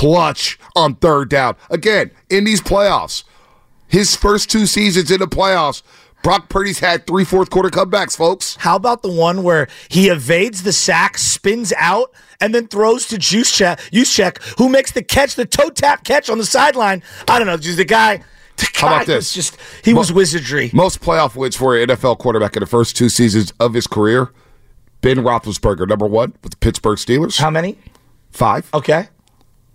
[0.00, 1.54] clutch on third down.
[1.68, 3.24] Again, in these playoffs,
[3.86, 5.82] his first two seasons in the playoffs,
[6.22, 8.56] Brock Purdy's had three fourth quarter comebacks, folks.
[8.56, 13.18] How about the one where he evades the sack, spins out, and then throws to
[13.18, 17.02] Juice Juszczyk, who makes the catch, the toe tap catch on the sideline?
[17.28, 18.22] I don't know, just the guy.
[18.56, 19.34] The How about this?
[19.34, 20.70] just he was wizardry.
[20.72, 24.30] Most playoff wins for an NFL quarterback in the first two seasons of his career.
[25.02, 27.38] Ben Roethlisberger, number one with the Pittsburgh Steelers.
[27.38, 27.76] How many?
[28.30, 28.70] Five.
[28.72, 29.08] Okay.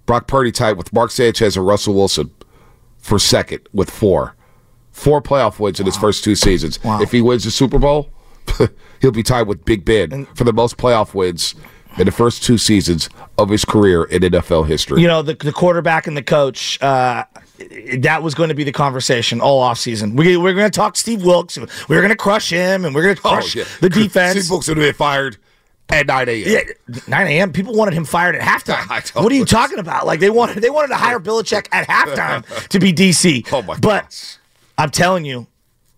[0.06, 2.32] Brock Purdy tied with Mark Sanchez and Russell Wilson
[2.98, 4.36] for second with four.
[4.92, 6.82] Four playoff wins in his first two seasons.
[6.84, 7.02] Wow.
[7.02, 8.10] If he wins the Super Bowl,
[9.02, 11.54] he'll be tied with Big Ben for the most playoff wins
[11.98, 15.02] in the first two seasons of his career in NFL history.
[15.02, 17.26] You know, the, the quarterback and the coach, uh,
[18.00, 20.16] that was going to be the conversation all offseason.
[20.16, 21.58] We, we're going to talk Steve Wilkes.
[21.88, 24.40] We're going to crush him, and we're going to crush the defense.
[24.40, 25.38] Steve Wilkes would have been fired
[25.90, 26.44] at 9 a.m.
[26.90, 27.52] Yeah, 9 a.m.
[27.54, 29.14] People wanted him fired at halftime.
[29.22, 30.06] What are you talking about?
[30.06, 33.48] Like they wanted they wanted to hire Belichick at halftime to be DC.
[33.52, 34.38] Oh my But gosh.
[34.78, 35.48] I'm telling you,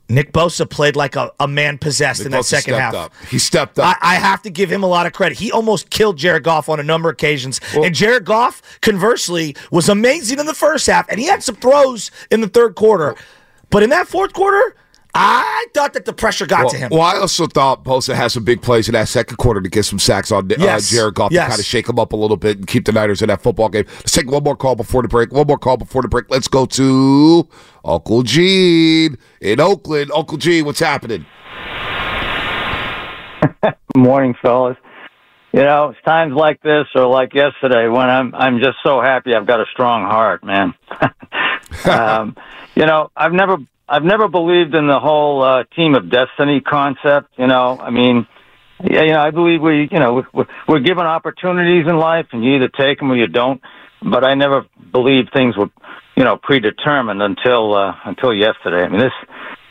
[0.09, 2.94] Nick Bosa played like a, a man possessed in that Bosa second half.
[2.94, 3.14] Up.
[3.30, 3.97] He stepped up.
[4.02, 5.38] I, I have to give him a lot of credit.
[5.38, 7.59] He almost killed Jared Goff on a number of occasions.
[7.73, 12.12] and Jared Goff, conversely, was amazing in the first half, and he had some throws
[12.31, 13.16] in the third quarter.
[13.69, 14.75] But in that fourth quarter,
[15.20, 16.90] I thought that the pressure got well, to him.
[16.92, 19.84] well, I also thought Bosa has some big plays in that second quarter to get
[19.84, 21.46] some sacks on uh, Jared Goff Yes.
[21.46, 23.42] to kind of shake him up a little bit and keep the Niners in that
[23.42, 23.86] football game.
[23.88, 25.32] Let's take one more call before the break.
[25.32, 26.30] One more call before the break.
[26.30, 27.48] Let's go to
[27.84, 30.12] Uncle Gene in Oakland.
[30.14, 31.26] Uncle Gene, what's happening?
[33.96, 34.78] morning, fellas.
[35.54, 39.34] You know, it's times like this or like yesterday when I'm I'm just so happy
[39.34, 40.74] I've got a strong heart, man.
[41.90, 42.36] um,
[42.76, 43.58] you know, I've never
[43.90, 47.34] I've never believed in the whole uh, team of destiny concept.
[47.38, 48.28] You know, I mean,
[48.84, 52.44] yeah, you know, I believe we, you know, we're, we're given opportunities in life, and
[52.44, 53.62] you either take them or you don't.
[54.02, 55.70] But I never believed things were,
[56.16, 58.84] you know, predetermined until uh, until yesterday.
[58.84, 59.14] I mean, this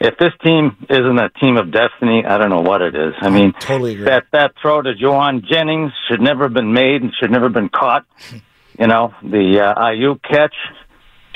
[0.00, 3.14] if this team isn't a team of destiny, I don't know what it is.
[3.20, 4.04] I mean, totally agree.
[4.06, 7.54] that that throw to Jauan Jennings should never have been made and should never have
[7.54, 8.06] been caught.
[8.78, 10.54] You know, the uh, Aiyuk catch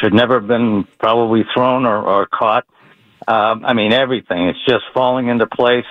[0.01, 2.65] should never have been probably thrown or, or caught.
[3.29, 4.49] Um, I mean, everything.
[4.49, 5.85] It's just falling into place.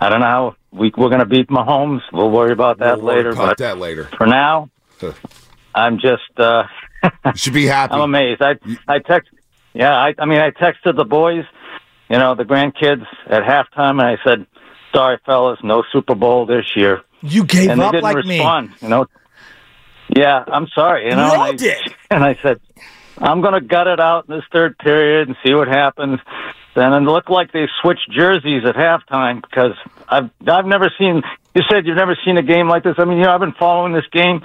[0.00, 2.00] I don't know how we, we're going to beat Mahomes.
[2.12, 3.30] We'll worry about that We'll later.
[3.30, 4.08] about but that later.
[4.16, 4.70] for now,
[5.74, 6.64] I'm just uh,
[7.02, 7.94] You should be happy.
[7.94, 8.40] I'm amazed.
[8.42, 8.56] I
[8.88, 9.30] I text.
[9.74, 11.44] Yeah, I I mean I texted the boys,
[12.08, 14.46] you know, the grandkids at halftime, and I said,
[14.94, 18.70] "Sorry, fellas, no Super Bowl this year." you gave and they up didn't like respond.
[18.80, 19.06] You know.
[20.16, 21.04] Yeah, I'm sorry.
[21.04, 21.78] You know, all and I, did.
[22.10, 22.60] And I said,
[23.20, 26.20] I'm going to gut it out in this third period and see what happens.
[26.74, 29.72] Then it looked like they switched jerseys at halftime because
[30.08, 31.22] I've I've never seen.
[31.54, 32.94] You said you've never seen a game like this.
[32.98, 34.42] I mean, you know, I've been following this game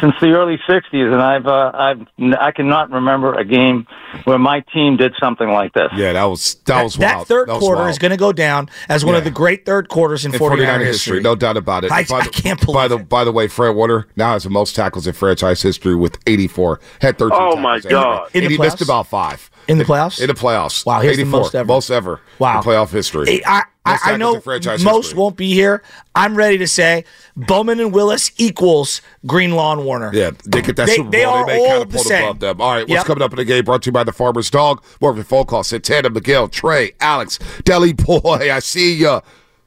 [0.00, 2.06] since the early '60s, and I've uh, I've
[2.40, 3.86] I cannot remember a game
[4.24, 5.90] where my team did something like this.
[5.96, 7.28] Yeah, that was that was that wild.
[7.28, 7.90] third That was quarter wild.
[7.90, 10.66] is going to go down as one of the great third quarters in, in 49
[10.66, 11.16] 49 history.
[11.16, 11.92] history, no doubt about it.
[11.92, 12.74] I- By I the- can't believe.
[12.74, 13.08] By the it.
[13.08, 16.80] by the way, Fred Warner now has the most tackles in franchise history with 84.
[17.00, 17.38] Had 13.
[17.40, 17.90] Oh, my anyway.
[17.90, 18.30] God.
[18.34, 20.20] In and the he missed about five In the playoffs?
[20.20, 20.86] In the playoffs.
[20.86, 21.66] Wow, he has the most ever.
[21.66, 22.20] Most ever.
[22.38, 22.58] Wow.
[22.58, 23.44] in playoff history.
[23.44, 25.18] I, I, Most I know most history.
[25.18, 25.82] won't be here.
[26.14, 27.04] I'm ready to say
[27.36, 30.10] Bowman and Willis equals Greenlaw Warner.
[30.14, 31.34] Yeah, they get that They- Super they Bowl.
[31.34, 32.24] are They may kind all of the pull same.
[32.24, 32.60] above them.
[32.60, 33.04] All right, what's Yep.
[33.06, 33.64] coming up in the game?
[33.64, 34.82] Brought to you by the Farmer's Dog.
[35.00, 35.68] More of your phone calls.
[35.68, 38.50] Santana, Miguel, Trey, Alex, Deli Boy.
[38.52, 39.20] I see ya.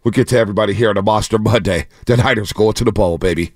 [0.04, 1.88] We'll get to everybody here on a Monster Monday.
[2.06, 3.54] The Niners going to the bowl, baby.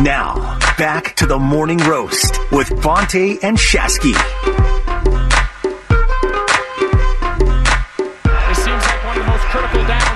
[0.00, 4.12] Now, back to the morning roast with Bonta and Shasky.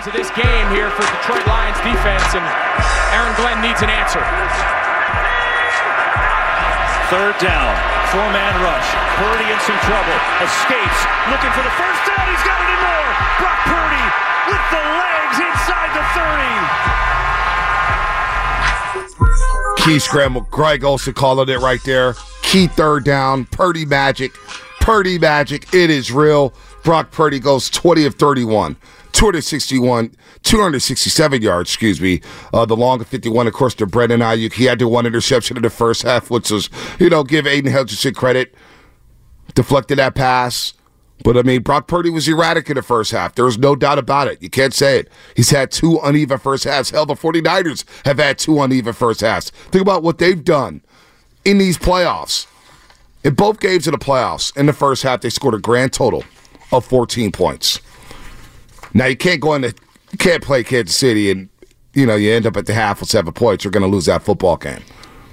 [0.06, 2.46] Of this game here for Detroit Lions defense, and
[3.10, 4.22] Aaron Glenn needs an answer.
[7.10, 7.74] Third down,
[8.14, 8.86] four-man rush.
[9.18, 10.14] Purdy in some trouble.
[10.46, 12.22] Escapes, looking for the first down.
[12.30, 13.10] He's got it and more.
[13.42, 14.06] Brock Purdy
[14.46, 16.06] with the legs inside the
[19.82, 19.90] 30.
[19.90, 20.46] Key scramble.
[20.52, 22.14] Greg Olsen calling it right there.
[22.42, 23.46] Key third down.
[23.46, 24.34] Purdy magic.
[24.78, 25.74] Purdy magic.
[25.74, 26.54] It is real.
[26.84, 28.76] Brock Purdy goes 20 of 31.
[29.16, 32.20] 261, 267 yards, excuse me.
[32.52, 34.52] Uh, the long of 51, of course, to Brandon Aiyuk.
[34.52, 36.68] He had the one interception in the first half, which was,
[37.00, 38.54] you know, give Aidan Hutchinson credit.
[39.54, 40.74] Deflected that pass.
[41.24, 43.34] But I mean, Brock Purdy was erratic in the first half.
[43.34, 44.42] There was no doubt about it.
[44.42, 45.08] You can't say it.
[45.34, 46.90] He's had two uneven first halves.
[46.90, 49.48] Hell, the 49ers have had two uneven first halves.
[49.48, 50.82] Think about what they've done
[51.42, 52.46] in these playoffs.
[53.24, 56.22] In both games of the playoffs, in the first half, they scored a grand total
[56.70, 57.80] of 14 points.
[58.94, 59.74] Now you can't go into
[60.12, 61.48] you can't play Kansas City and
[61.94, 63.64] you know you end up at the half with seven points.
[63.64, 64.82] You're going to lose that football game.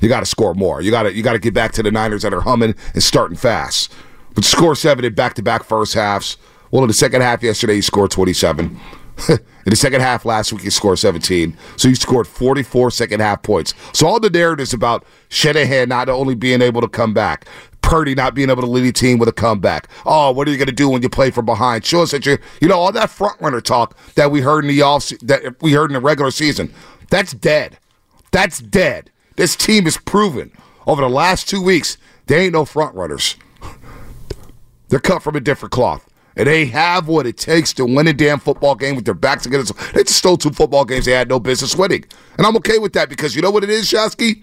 [0.02, 0.82] You got to score more.
[0.82, 3.04] You got to you got to get back to the Niners that are humming and
[3.04, 3.92] starting fast.
[4.36, 6.38] But score seven in back to back first halves.
[6.72, 8.80] Well, in the second half yesterday, he scored 27.
[9.30, 11.56] in the second half last week, he scored 17.
[11.78, 13.76] So he scored 44 second half points.
[13.94, 17.46] So all the narratives about Shanahan not only being able to come back,
[17.83, 19.88] Purdy not being able to lead a team with a comeback.
[20.06, 21.85] Oh, what are you going to do when you play from behind?
[21.85, 24.69] Show us that you, you know, all that front runner talk that we heard in
[24.69, 26.74] the off that we heard in the regular season.
[27.12, 27.77] That's dead.
[28.31, 29.12] That's dead.
[29.35, 30.51] This team is proven
[30.88, 33.35] over the last two weeks they ain't no front runners.
[34.88, 36.07] They're cut from a different cloth.
[36.35, 39.45] And they have what it takes to win a damn football game with their backs
[39.45, 39.75] against.
[39.94, 42.06] They just stole two football games they had no business winning.
[42.38, 44.41] And I'm okay with that because you know what it is, Shasky?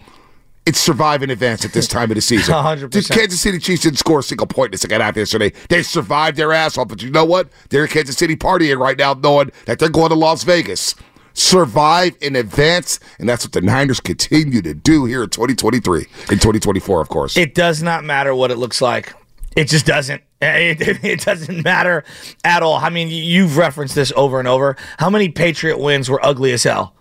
[0.66, 2.54] It's survive in advance at this time of the season.
[2.60, 2.90] 100%.
[2.92, 5.52] The Kansas City Chiefs didn't score a single point in the second half yesterday.
[5.68, 6.88] They survived their ass off.
[6.88, 7.48] But you know what?
[7.70, 10.94] They're in Kansas City partying right now, knowing that they're going to Las Vegas.
[11.32, 16.00] Survive in advance, and that's what the Niners continue to do here in 2023.
[16.00, 17.36] In 2024, of course.
[17.36, 19.14] It does not matter what it looks like.
[19.56, 20.22] It just doesn't.
[20.42, 22.04] It, it, it doesn't matter
[22.44, 22.76] at all.
[22.76, 24.76] I mean, you've referenced this over and over.
[24.98, 26.94] How many Patriot wins were ugly as hell?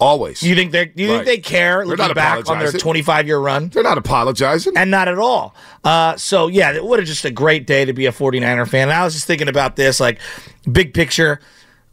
[0.00, 0.42] Always.
[0.44, 0.92] You think they?
[0.94, 1.14] You Right.
[1.16, 3.68] think they care They're looking not back on their 25 year run?
[3.68, 4.74] They're not apologizing.
[4.76, 5.54] and not at all.
[5.82, 8.88] Uh, so yeah, it would have just a great day to be a 49er fan.
[8.88, 10.20] And I was just thinking about this, like
[10.70, 11.40] big picture,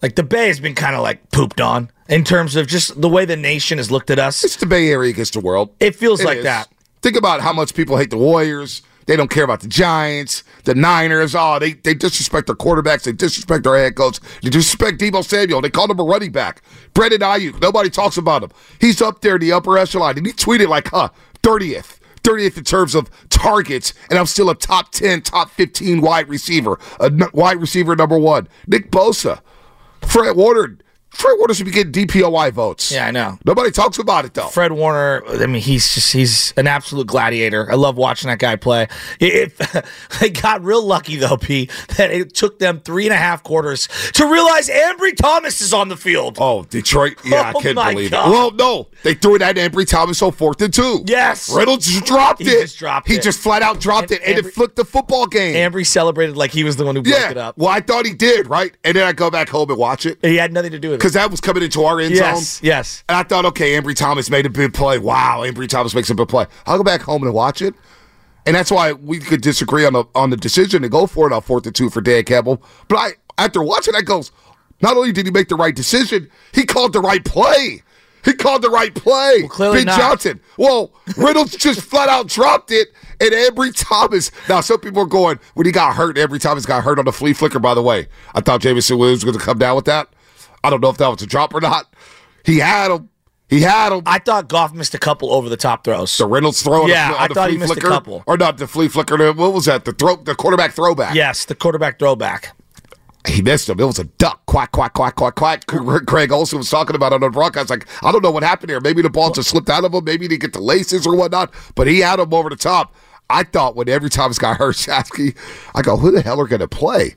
[0.04, 3.10] like the Bay has been kind of like pooped on in terms of just the
[3.10, 4.44] way the nation has looked at us.
[4.44, 5.72] It's the Bay Area against the world.
[5.80, 6.44] It feels like is.
[6.44, 6.70] that.
[7.02, 8.84] Think about how much people hate the Warriors.
[9.06, 11.36] They don't care about the Giants, the Niners.
[11.36, 13.04] Oh, they, they disrespect their quarterbacks.
[13.04, 14.20] They disrespect their head coach.
[14.42, 15.62] They disrespect Deebo Samuel.
[15.62, 16.62] They called him a running back.
[16.94, 17.62] Brandon Aiyuk.
[17.62, 18.50] Nobody talks about him.
[18.82, 20.18] He's up there in the upper echelon.
[20.18, 21.10] And he tweeted like, huh,
[21.44, 22.00] 30th.
[22.24, 26.80] 30th in terms of targets, and I'm still a top 10, top 15 wide receiver,
[27.00, 28.48] a n- wide receiver number one.
[28.66, 29.42] Nick Bosa,
[30.02, 30.80] Fred Warner.
[31.16, 32.92] Fred Warner should be getting DPOY votes.
[32.92, 33.38] Yeah, I know.
[33.46, 34.48] Nobody talks about it though.
[34.48, 37.72] Fred Warner, I mean, he's just, he's an absolute gladiator.
[37.72, 38.88] I love watching that guy play.
[39.20, 39.86] It, it-
[40.20, 43.88] they got real lucky, though, P, that it took them three and a half quarters
[44.14, 46.38] to realize Ambry Thomas is on the field.
[46.40, 47.14] Oh, Detroit.
[47.24, 48.28] Yeah, Oh, I can't believe God.
[48.28, 48.32] it.
[48.32, 48.88] Well, no.
[49.04, 51.04] They threw it at Ambry Thomas on fourth and two.
[51.06, 51.54] Yes.
[51.56, 52.62] Reynolds just dropped He it.
[52.62, 53.22] just dropped he it.
[53.24, 55.56] just flat out dropped And it, and it flipped the football game.
[55.56, 57.32] Ambry celebrated like he was the one who broke yeah.
[57.32, 57.58] it up.
[57.58, 58.76] Well, I thought he did, right?
[58.84, 60.96] And then I go back home and watch it He had nothing to do with
[60.96, 61.00] it.
[61.06, 62.66] Because that was coming into our end Yes, zone.
[62.66, 63.04] yes.
[63.08, 64.98] And I thought, okay, Ambry Thomas made a big play.
[64.98, 66.48] Wow, Ambry Thomas makes a big play.
[66.66, 67.76] I'll go back home and watch it.
[68.48, 71.34] And that's why we could disagree on the on the decision to go for it
[71.34, 72.60] on fourth and two for Dan Campbell.
[72.88, 74.32] But I after watching that goes,
[74.82, 77.84] not only did he make the right decision, he called the right play.
[78.24, 79.42] He called the right play.
[79.42, 80.00] Well, clearly Ben not.
[80.00, 80.42] Johnson.
[80.58, 82.88] Well, Reynolds just flat out dropped it,
[83.22, 84.32] and Ambry Thomas.
[84.50, 86.16] Now, some people are going when he got hurt.
[86.18, 87.60] Ambry Thomas got hurt on the flea flicker.
[87.60, 90.08] By the way, I thought Jameson Williams was going to come down with that.
[90.66, 91.94] I don't know if that was a drop or not.
[92.44, 93.10] He had him.
[93.48, 94.02] He had him.
[94.08, 96.18] I thought Goff missed a couple over the top throws.
[96.18, 96.88] the Reynolds throw.
[96.88, 98.24] Yeah, the, I the thought he flea missed a couple.
[98.26, 99.18] or not the flea flicker.
[99.18, 99.86] the- What was that?
[99.86, 101.14] The throw, the quarterback throwback.
[101.16, 102.56] yes, the quarterback throwback.
[103.28, 103.80] he missed him.
[103.80, 104.44] It was a duck.
[104.48, 105.66] Quack, quack, quack, quack, quack.
[105.68, 107.70] Greg Olsen was talking about it on the broadcast.
[107.70, 108.80] Like, I don't know what happened here.
[108.82, 110.04] Maybe the ball just slipped out of him.
[110.04, 111.54] Maybe he didn't get the laces or whatnot.
[111.76, 112.96] But he had him over the top.
[113.30, 115.36] I thought when every time this guy hurt Shasky,
[115.76, 117.16] I go, who the hell are going to play?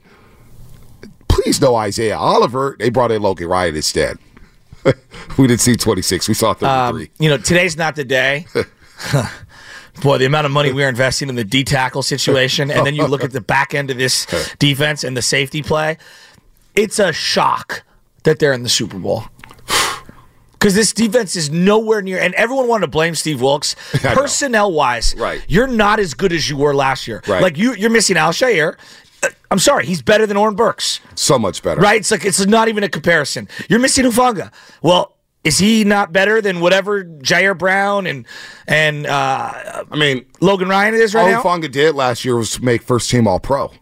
[1.49, 2.77] Please no Isaiah Oliver.
[2.79, 4.19] They brought in Logan Ryan instead.
[5.39, 6.29] we didn't see 26.
[6.29, 6.69] We saw 33.
[7.05, 8.45] Um, you know, today's not the day.
[10.03, 13.07] Boy, the amount of money we're investing in the D tackle situation, and then you
[13.07, 14.27] look at the back end of this
[14.59, 15.97] defense and the safety play,
[16.75, 17.83] it's a shock
[18.25, 19.25] that they're in the Super Bowl.
[20.53, 23.77] Because this defense is nowhere near, and everyone wanted to blame Steve Wilkes.
[24.03, 25.41] Personnel wise, Right.
[25.47, 27.23] you're not as good as you were last year.
[27.29, 27.41] Right.
[27.41, 28.77] Like you, you're missing Al-Shaair.
[29.23, 31.01] Uh, I'm sorry, he's better than Oren Burks.
[31.15, 31.81] so much better.
[31.81, 32.01] Right?
[32.01, 33.49] It's like it's not even a comparison.
[33.69, 34.53] You're missing Hufanga.
[34.83, 38.27] Well, is he not better than whatever Ji'Ayir Brown and
[38.67, 41.43] and uh, I mean, Logan Ryan is right all now?
[41.43, 43.73] Fonga did last year was make first team All Pro.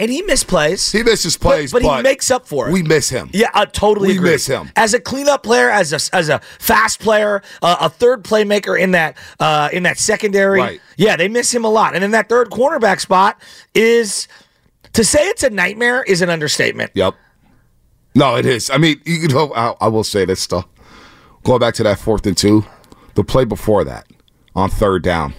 [0.00, 0.90] And he missed plays.
[0.90, 2.72] He misses plays, but, but, he makes up for it.
[2.72, 3.30] We miss him.
[3.32, 4.30] Yeah, I totally We agree.
[4.30, 4.70] miss him.
[4.74, 8.90] as a cleanup player, as a as a fast player, uh, a third playmaker in
[8.92, 10.58] that uh, in that secondary.
[10.58, 10.80] Right.
[10.96, 11.94] Yeah, they miss him a lot.
[11.94, 13.40] And then that third cornerback spot
[13.72, 14.26] is
[14.94, 16.92] to say it's a nightmare is an understatement.
[16.94, 17.14] Yep.
[18.14, 18.70] No, it is.
[18.70, 20.64] I mean, you know, I, I will say this though.
[21.44, 22.64] Going back to that fourth and two,
[23.14, 24.06] the play before that
[24.54, 25.34] on third down,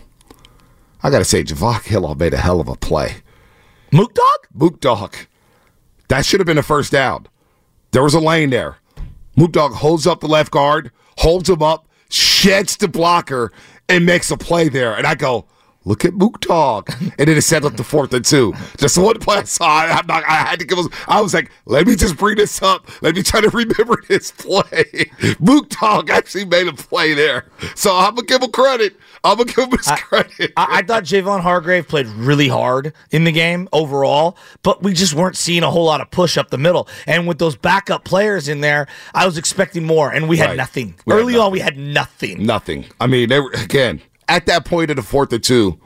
[1.02, 3.18] I got to say, Javon Hill made a hell of a play.
[3.92, 4.48] Mook Dog?
[4.54, 5.16] Mook Dog,
[6.08, 7.28] that should have been a first down.
[7.92, 8.78] There was a lane there.
[9.36, 13.52] Mook Dog holds up the left guard, holds him up, sheds the blocker,
[13.88, 14.96] and makes a play there.
[14.96, 15.46] And I go,
[15.86, 16.90] Look at Mook Dog.
[17.18, 18.54] And then it set up the fourth and two.
[18.78, 19.82] Just one play I saw.
[19.82, 22.62] I'm not, I had to give us, I was like, let me just bring this
[22.62, 22.90] up.
[23.02, 25.12] Let me try to remember this play.
[25.40, 27.46] Mook Dog actually made a play there.
[27.76, 28.96] So I'm going to give him credit.
[29.26, 30.54] I'm going to give him his credit.
[30.56, 35.14] I, I thought Javon Hargrave played really hard in the game overall, but we just
[35.14, 36.88] weren't seeing a whole lot of push up the middle.
[37.08, 40.58] And with those backup players in there, I was expecting more, and we had Right.
[40.58, 40.96] nothing.
[41.06, 42.46] We had Early on, we had nothing.
[42.46, 42.86] Nothing.
[43.02, 45.80] I mean, they were, again, at that point in the fourth and two,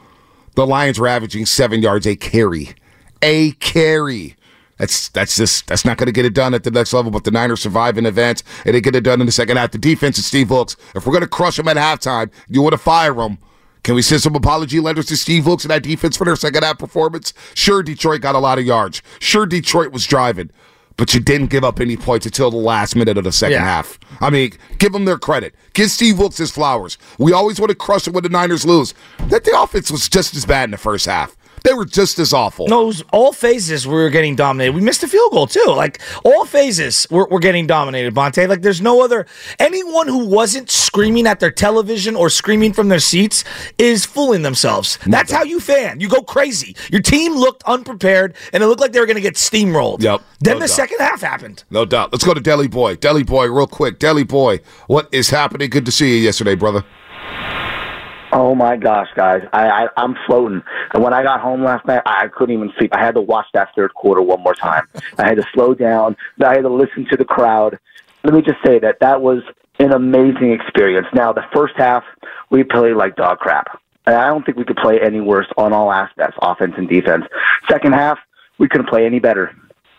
[0.56, 2.74] the Lions were averaging seven yards a carry.
[3.22, 4.36] A carry.
[4.78, 7.12] That's that's just that's not going to get it done at the next level.
[7.12, 9.72] But the Niners survive an event and they get it done in the second half.
[9.72, 10.76] The defense is Steve Wilkes.
[10.96, 13.40] If we're going to crush them at halftime, you want to fire them.
[13.84, 16.64] Can we send some apology letters to Steve Wilkes and that defense for their second
[16.64, 17.34] half performance?
[17.54, 19.02] Sure, Detroit got a lot of yards.
[19.20, 20.52] Sure, Detroit was driving,
[20.98, 23.64] but you didn't give up any points until the last minute of the second Yeah.
[23.66, 24.00] half.
[24.20, 25.56] I mean, give them their credit.
[25.74, 26.98] Give Steve Wilkes his flowers.
[27.18, 28.94] We always want to crush them when the Niners lose.
[29.30, 31.36] That the offense was just as bad in the first half.
[31.68, 32.66] They were just as awful.
[32.70, 34.74] No, all phases we were getting dominated.
[34.74, 35.66] We missed a field goal too.
[35.68, 38.48] Like all phases we're, we're getting dominated, Bonta.
[38.48, 39.26] Like there's no other
[39.60, 43.44] anyone who wasn't screaming at their television or screaming from their seats
[43.78, 44.98] is fooling themselves.
[45.08, 46.00] That's how you fan.
[46.00, 46.74] You go crazy.
[46.90, 50.02] Your team looked unprepared and it looked like they were gonna get steamrolled.
[50.02, 50.76] Yep, Then no the doubt.
[50.76, 51.66] second half happened.
[51.70, 52.14] No doubt.
[52.14, 52.96] Let's go to Deli Boy.
[52.96, 54.00] Deli Boy, real quick.
[54.00, 55.70] Deli Boy, what is happening?
[55.70, 56.86] Good to see you yesterday, brother.
[58.40, 59.42] Oh my gosh, guys!
[59.52, 60.62] I, I I'm floating.
[60.94, 62.94] And when I got home last night, I, I couldn't even sleep.
[62.94, 64.88] I had to watch that third quarter one more time.
[65.18, 66.16] I had to slow down.
[66.46, 67.80] I had to listen to the crowd.
[68.24, 69.42] Let me just say that that was
[69.80, 71.08] an amazing experience.
[71.16, 72.04] Now, the first half
[72.52, 75.74] we played like dog crap, and I don't think we could play any worse on
[75.74, 77.26] all aspects, offense and defense.
[77.68, 78.20] Second half,
[78.60, 79.56] we couldn't play any better.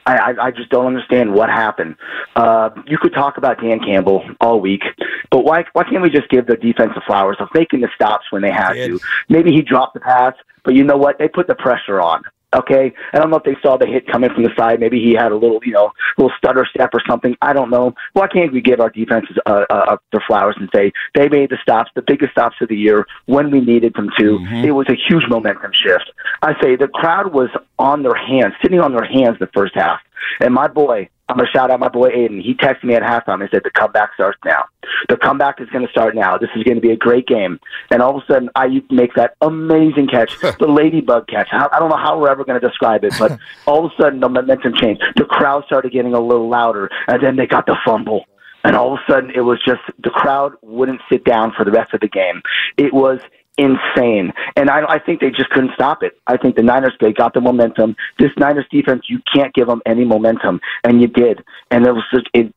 [0.09, 1.97] I, I, I just don't understand what happened.
[2.35, 4.83] Uh, you could talk about Dan Campbell all week,
[5.31, 8.41] but why why can't we just give the defensive flowers of making the stops when
[8.41, 8.99] they have to?
[9.29, 10.35] Maybe he dropped the pass,
[10.65, 11.19] but you know what?
[11.19, 12.23] They put the pressure on.
[12.55, 14.81] Okay, I don't know if they saw the hit coming from the side.
[14.81, 17.37] Maybe he had a little, you know, little stutter step or something.
[17.43, 17.95] I don't know.
[18.15, 21.59] Why can't we give our defenses uh, uh, their flowers and say they made the
[21.61, 24.39] stops, the biggest stops of the year when we needed them to?
[24.65, 26.11] It was a huge momentum shift.
[26.41, 30.01] I say the crowd was on their hands, sitting on their hands the first half.
[30.41, 32.43] And my boy, I'm gonna shout out my boy Aiden.
[32.43, 34.65] He texted me at halftime and said the comeback starts now.
[35.09, 36.39] The comeback is gonna start now.
[36.39, 37.61] This is gonna be a great game.
[37.91, 41.49] And all of a sudden, Aiyuk makes that amazing catch, the ladybug catch.
[41.53, 44.21] I I don't know how we're ever gonna describe it, but all of a sudden
[44.21, 45.03] the momentum changed.
[45.17, 48.25] The crowd started getting a little louder, and then they got the fumble.
[48.65, 51.71] And all of a sudden, it was just the crowd wouldn't sit down for the
[51.71, 52.43] rest of the game.
[52.77, 53.21] It was
[53.59, 54.33] insane.
[54.57, 56.19] And I, I think they just couldn't stop it.
[56.27, 57.97] I think the Niners, they got the momentum.
[58.19, 60.61] This Niners defense, you can't give them any momentum.
[60.85, 61.45] And you did.
[61.71, 62.55] And it was just, it,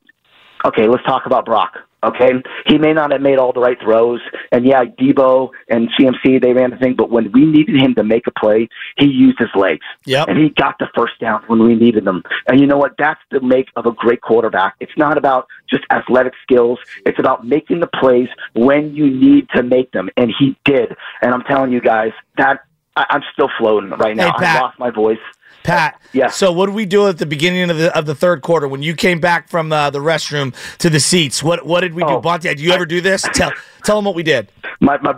[0.64, 1.80] okay, let's talk about Brock.
[2.04, 2.32] Okay,
[2.66, 6.52] he may not have made all the right throws, and yeah, Deebo and CMC they
[6.52, 9.50] ran the thing, but when we needed him to make a play, he used his
[9.56, 10.28] legs, Yep.
[10.30, 12.24] and he got the first down when we needed them.
[12.48, 12.96] And you know what?
[12.98, 14.76] That's the make of a great quarterback.
[14.80, 19.62] It's not about just athletic skills; it's about making the plays when you need to
[19.62, 20.96] make them, and he did.
[21.22, 22.62] And I'm telling you guys that
[22.96, 24.34] I, I'm still floating right now.
[24.34, 24.58] Hey, Pat.
[24.58, 25.20] I lost my voice.
[25.64, 26.02] Pat.
[26.12, 26.28] Yeah.
[26.28, 28.82] So what did we do at the beginning of the of the third quarter when
[28.82, 31.44] you came back from uh, the restroom to the seats?
[31.44, 32.42] What what did we do, Oh, Bonta?
[32.44, 33.22] Did you ever do this?
[33.34, 33.52] Tell
[33.84, 34.50] tell them what we did.
[34.80, 35.14] my my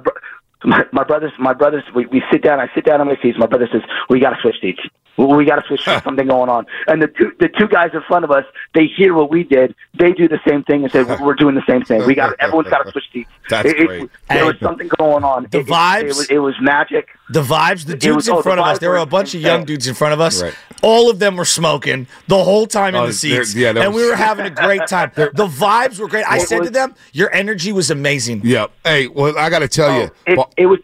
[0.65, 3.37] my, my brothers my brothers we, we sit down I sit down on my seats
[3.37, 4.79] my brother says we got to switch seats
[5.17, 7.89] we, we got to switch there's something going on and the two the two guys
[7.93, 10.91] in front of us they hear what we did they do the same thing and
[10.91, 13.77] say we're doing the same thing we got everyone's got to switch seats That's It-
[13.79, 14.09] it- great.
[14.29, 16.01] there was something going on The It- it- vibes?
[16.03, 18.65] it, was, it was magic The vibes, the dudes was- in oh, the front of
[18.65, 18.79] us.
[18.79, 19.51] There were a were bunch of insane.
[19.51, 20.41] young dudes in front of us.
[20.41, 20.53] Right.
[20.81, 23.93] All of them were smoking the whole time in Oh, the seats, yeah, that and
[23.95, 25.11] we were having a great time.
[25.15, 26.25] the vibes were great.
[26.29, 28.71] I It said to them, "Your energy was amazing." Yep.
[28.83, 30.09] Hey, well, I got to tell you.
[30.11, 30.79] Oh, it, Well, it was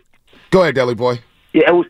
[0.51, 1.19] go ahead, Deli Boy.
[1.53, 1.85] yeah, it was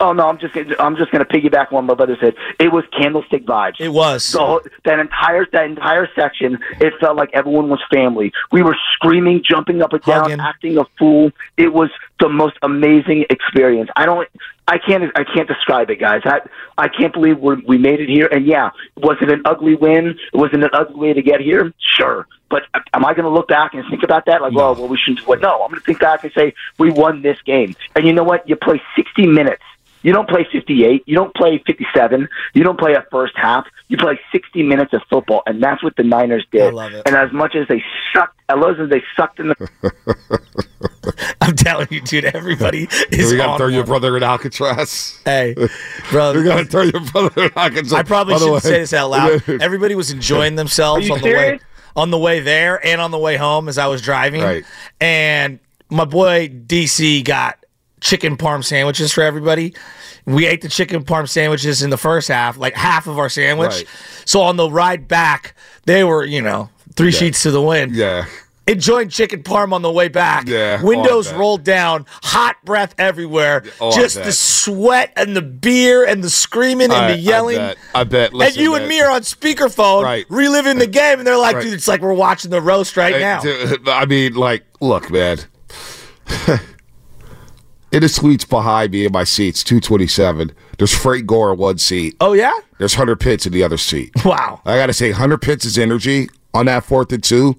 [0.00, 2.72] oh no I'm just I'm just going to piggyback on what my brother said it
[2.72, 4.24] was candlestick vibes It was.
[4.24, 8.32] So that entire that entire section, it felt like everyone was family.
[8.52, 10.40] We were screaming, jumping up and down, Hugging.
[10.40, 11.30] acting a fool.
[11.56, 13.90] It was the most amazing experience.
[13.96, 14.28] I don't,
[14.68, 16.22] I can't, I can't describe it, guys.
[16.24, 16.40] I,
[16.78, 18.26] I can't believe we we made it here.
[18.26, 20.18] And yeah, was it an ugly win?
[20.32, 21.72] Was it an ugly way to get here?
[21.96, 22.26] Sure.
[22.50, 22.62] But
[22.94, 24.42] am I going to look back and think about that?
[24.42, 25.26] Like, oh, well, we shouldn't.
[25.26, 25.40] What?
[25.40, 27.76] No, I'm going to think back and say we won this game.
[27.94, 28.48] And you know what?
[28.48, 29.62] You play 60 minutes.
[30.02, 31.04] You don't play 58.
[31.06, 32.28] You don't play 57.
[32.54, 33.66] You don't play a first half.
[33.88, 36.62] You play 60 minutes of football, and that's what the Niners did.
[36.62, 37.02] I love it.
[37.06, 39.92] And as much as they sucked, as much as they sucked in the
[41.40, 42.24] I'm telling you, dude.
[42.24, 45.20] Everybody is we got to on throw your brother in Alcatraz.
[45.24, 45.54] Hey,
[46.10, 46.32] bro.
[46.34, 47.92] We got to throw your brother in Alcatraz.
[47.92, 49.42] I probably shouldn't way- say this out loud.
[49.48, 51.60] Everybody was enjoying themselves Are you on the way
[51.96, 54.42] on the way there and on the way home as I was driving.
[54.42, 54.64] Right.
[55.00, 55.58] And
[55.90, 57.64] my boy DC got
[58.00, 59.74] chicken parm sandwiches for everybody.
[60.26, 63.70] We ate the chicken parm sandwiches in the first half, like half of our sandwich.
[63.70, 63.84] Right.
[64.24, 65.54] So on the ride back,
[65.86, 67.94] they were, you know, three sheets to the wind.
[67.94, 68.26] Yeah.
[68.66, 70.46] Enjoying chicken parm on the way back.
[70.46, 73.64] Yeah, oh, Windows all rolled down, hot breath everywhere.
[73.80, 77.58] all oh, just the sweat and the beer and the screaming and I- the yelling.
[77.58, 77.78] I bet.
[77.96, 78.30] I bet.
[78.30, 80.24] and Listen, you and me are on speakerphone, Right.
[80.28, 81.64] reliving the uh, game, and they're like, Right.
[81.64, 83.40] dude, it's like we're watching the roast right Hey, now.
[83.40, 85.38] dude, I mean, like, look, man.
[87.92, 90.52] it is suites behind me in my seats, 227.
[90.78, 92.16] There's Frank Gore in one seat.
[92.20, 92.52] Oh, yeah?
[92.78, 94.12] There's Hunter Pence in the other seat.
[94.24, 94.60] Wow.
[94.64, 97.56] I got to say, Hunter Pence' energy on that fourth and two,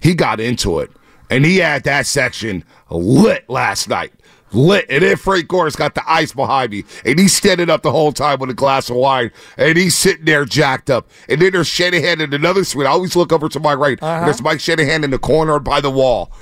[0.00, 0.90] he got into it.
[1.28, 4.12] And he had that section lit last night.
[4.52, 4.86] Lit.
[4.88, 6.84] And then Frank Gore's got the ice behind me.
[7.04, 9.32] And he's standing up the whole time with a glass of wine.
[9.58, 11.10] And he's sitting there jacked up.
[11.28, 12.86] And then there's Shanahan in another suite.
[12.86, 13.98] I always look over to my right.
[14.00, 14.24] And uh-huh.
[14.24, 16.32] there's Mike Shanahan in the corner by the wall.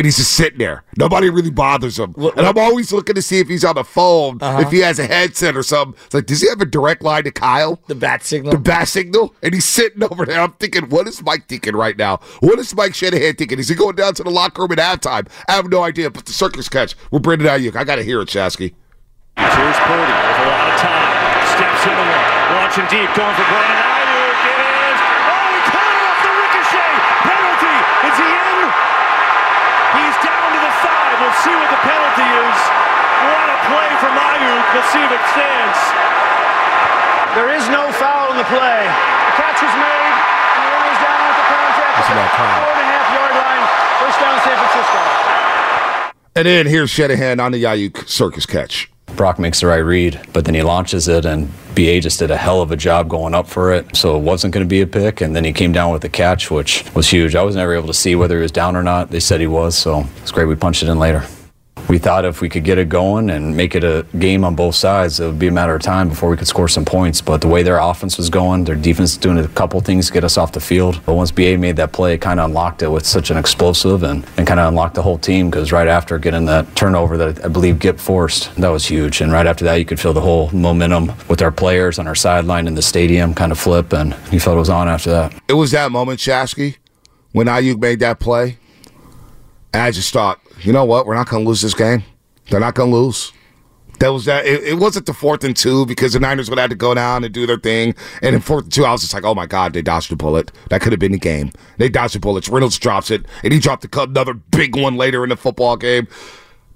[0.00, 0.82] And he's just sitting there.
[0.96, 2.14] Nobody really bothers him.
[2.16, 4.70] and I'm always looking to see if he's on the phone, if uh-huh.
[4.70, 6.00] he has a headset or something.
[6.06, 7.78] It's like, does he have a direct line to Kyle?
[7.86, 8.52] The bat signal.
[8.52, 10.40] the bat signal, and he's sitting over there.
[10.40, 12.16] I'm thinking, what is Mike thinking right now?
[12.40, 13.58] What is Mike Shanahan thinking?
[13.58, 15.28] Is he going down to the locker room at halftime?
[15.48, 16.08] I have no idea.
[16.08, 18.72] But the circus catch with Brandon Aiyuk, I got to hear it, Shasky.
[19.36, 21.12] Here's Purdy with a lot of time.
[21.52, 22.24] Steps into one.
[22.56, 23.10] Launching deep.
[23.12, 24.36] Going for Brandon Aiyuk.
[24.48, 24.98] It is.
[25.28, 26.92] Oh, he caught it off the ricochet.
[27.28, 27.76] Penalty.
[28.08, 28.58] Is he in?
[29.90, 31.14] He's down to the five.
[31.20, 32.60] We'll see what the penalty is.
[33.20, 33.58] What a
[34.40, 35.78] play from see if it stands.
[37.36, 38.80] There is no foul in the play.
[38.82, 41.94] The catch was made, and the runner is down at the contact.
[42.00, 42.32] Listen to that.
[42.64, 43.64] Four and a half yard line.
[44.00, 45.00] First down, San Francisco.
[46.36, 48.90] And then here's Shanahan on the Aiyuk circus catch.
[49.16, 52.36] Brock makes the right read, but then he launches it, and BA just did a
[52.36, 53.94] hell of a job going up for it.
[53.96, 56.08] So it wasn't going to be a pick, and then he came down with the
[56.08, 57.34] catch, which was huge.
[57.34, 59.10] I was never able to see whether he was down or not.
[59.10, 61.26] They said he was, so it's great we punched it in later.
[61.90, 64.76] We thought if we could get it going and make it a game on both
[64.76, 67.20] sides, it would be a matter of time before we could score some points.
[67.20, 70.22] But the way their offense was going, their defense doing a couple things to get
[70.22, 71.00] us off the field.
[71.04, 74.04] But once BA made that play, it kind of unlocked it with such an explosive
[74.04, 77.44] and, and kind of unlocked the whole team because right after getting that turnover that
[77.44, 79.20] I believe Gip forced, that was huge.
[79.20, 82.14] And right after that, you could feel the whole momentum with our players on our
[82.14, 85.34] sideline in the stadium kind of flip, and you felt it was on after that.
[85.48, 86.76] It was that moment, Shasky,
[87.32, 88.58] when Aiyuk made that play.
[89.72, 91.06] And I just thought, you know what?
[91.06, 92.02] We're not going to lose this game.
[92.50, 93.32] They're not going to lose.
[94.00, 94.46] That was that.
[94.46, 97.22] It, it wasn't the fourth and two because the Niners would have to go down
[97.22, 97.94] and do their thing.
[98.22, 100.16] And in fourth and two, I was just like, oh my God, they dodged a
[100.16, 100.50] bullet.
[100.70, 101.52] That could have been the game.
[101.76, 102.48] They dodged a bullet.
[102.48, 106.08] Reynolds drops it, and he dropped another big one later in the football game.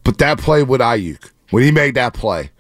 [0.04, 2.50] But that play with Aiyuk, when he made that play,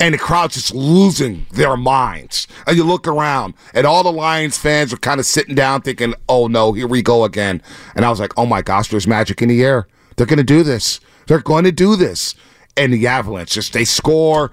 [0.00, 2.48] and the crowd's just losing their minds.
[2.66, 6.14] And you look around, and all the Lions fans are kind of sitting down thinking,
[6.28, 7.62] oh no, here we go again.
[7.94, 9.86] And I was like, oh my gosh, there's magic in the air.
[10.16, 11.00] They're going to do this.
[11.26, 12.34] They're going to do this.
[12.76, 14.50] And the Avalanche just, they score.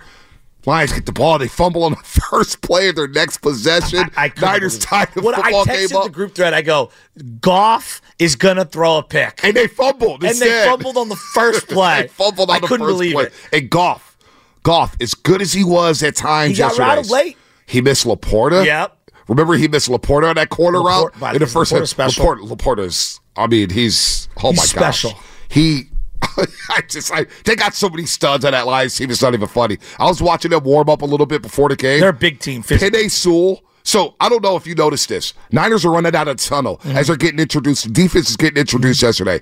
[0.67, 1.39] Lions get the ball.
[1.39, 4.11] They fumble on the first play of their next possession.
[4.15, 6.91] I couldn't Niners tied the When I football game texted the group thread, I go,
[7.41, 10.23] Goff is gonna throw a pick, and they fumbled.
[10.23, 12.03] and they fumbled on the first play.
[12.03, 13.23] they fumbled on I the couldn't first believe play.
[13.23, 13.33] it.
[13.51, 14.17] And Goff,
[14.61, 17.37] Goff, as good as he was at times He got routed late.
[17.65, 18.63] He missed LaPorta.
[18.63, 18.97] Yep.
[19.29, 21.73] Remember, he missed LaPorta on that corner Laporte- route in the first.
[21.73, 22.23] LaPorta special?
[22.25, 23.19] LaPorta, LaPorta's.
[23.35, 24.29] I mean, he's.
[24.43, 25.13] Oh He's my special.
[25.51, 25.89] He.
[26.69, 27.11] I just.
[27.11, 29.09] I, they got so many studs on that Lions team.
[29.11, 29.77] It's not even funny.
[29.99, 31.99] I was watching them warm up a little bit before the game.
[31.99, 32.63] They're a big team.
[32.63, 33.63] Penei Sewell.
[33.83, 35.33] So I don't know if you noticed this.
[35.51, 36.97] Niners are running out of tunnel Mm-hmm.
[36.97, 37.91] as they're getting introduced.
[37.91, 39.41] Defense is getting introduced yesterday.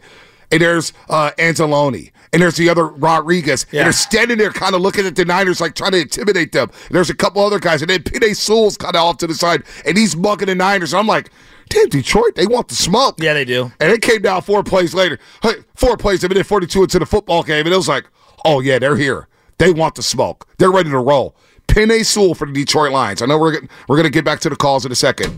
[0.52, 2.12] And there's uh, Anzalone.
[2.32, 3.66] And there's the other Rodriguez.
[3.72, 3.82] Yeah.
[3.82, 6.70] And they're standing there kind of looking at the Niners like trying to intimidate them.
[6.88, 7.82] And there's a couple other guys.
[7.82, 9.64] And then Penei Sewell's kind of off to the side.
[9.86, 10.94] And he's mugging the Niners.
[10.94, 11.32] And I'm like,
[11.70, 13.16] damn, Detroit, they want the smoke.
[13.20, 13.72] Yeah, they do.
[13.80, 15.20] And it came down four plays later.
[15.42, 17.66] Hey, four plays, a minute 42 into the football game.
[17.66, 18.06] And it was like,
[18.46, 19.28] oh, yeah, they're here.
[19.58, 20.48] They want the smoke.
[20.58, 21.36] They're ready to roll.
[21.68, 23.22] Penei Sewell for the Detroit Lions.
[23.22, 25.38] I know we're, get- we're going to get back to the calls in a second.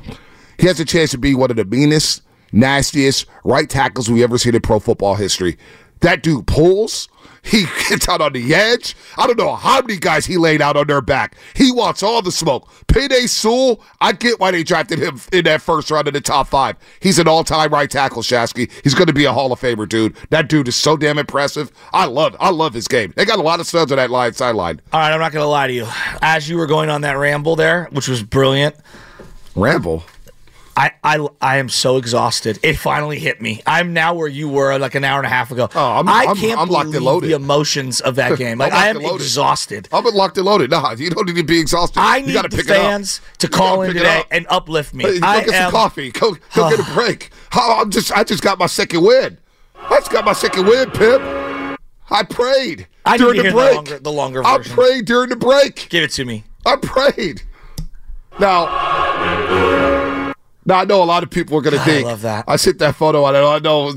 [0.57, 4.37] He has a chance to be one of the meanest, nastiest right tackles we ever
[4.37, 5.57] seen in pro football history.
[6.01, 7.09] That dude pulls.
[7.43, 8.95] He gets out on the edge.
[9.17, 11.35] I don't know how many guys he laid out on their back.
[11.55, 12.69] He wants all the smoke.
[12.87, 16.47] Penei Sewell, I get why they drafted him in that first round in the top
[16.47, 16.75] five.
[16.99, 18.71] He's an all-time right tackle, Shasky.
[18.83, 20.15] He's going to be a Hall of Famer, dude.
[20.29, 21.71] That dude is so damn impressive.
[21.93, 23.13] I love, I love his game.
[23.15, 24.81] They got a lot of studs on that line sideline.
[24.93, 25.87] All right, I'm not gonna lie to you.
[26.21, 28.75] As you were going on that ramble there, which was brilliant,
[29.55, 30.03] Ramble.
[30.77, 32.57] I, I, I am so exhausted.
[32.63, 33.61] It finally hit me.
[33.67, 35.69] I'm now where you were like an hour and a half ago.
[35.75, 37.29] Oh, I'm- I I'm- can't I'm locked and believe loaded.
[37.29, 38.57] the emotions of that game.
[38.57, 39.89] Like I'm I am exhausted.
[39.91, 40.71] I'm locked and loaded.
[40.71, 41.99] Nah, you don't need to be exhausted.
[41.99, 42.77] I you need the pick it up.
[42.77, 45.03] fans to You call in today and uplift me.
[45.03, 46.11] Hey, go I get am, some coffee.
[46.11, 47.31] Go, go get a break.
[47.49, 49.37] How, I'm just, I just got my second win.
[49.75, 51.21] I just got my second win, Pip.
[52.09, 55.87] I prayed I during the hear the longer- the longer I prayed during the break.
[55.89, 56.43] Give it to me.
[56.65, 57.41] I prayed.
[58.39, 58.65] Now,
[60.65, 62.05] now I know a lot of people are going to I think.
[62.05, 62.45] love that.
[62.47, 63.35] I sent that photo out.
[63.35, 63.93] and I know.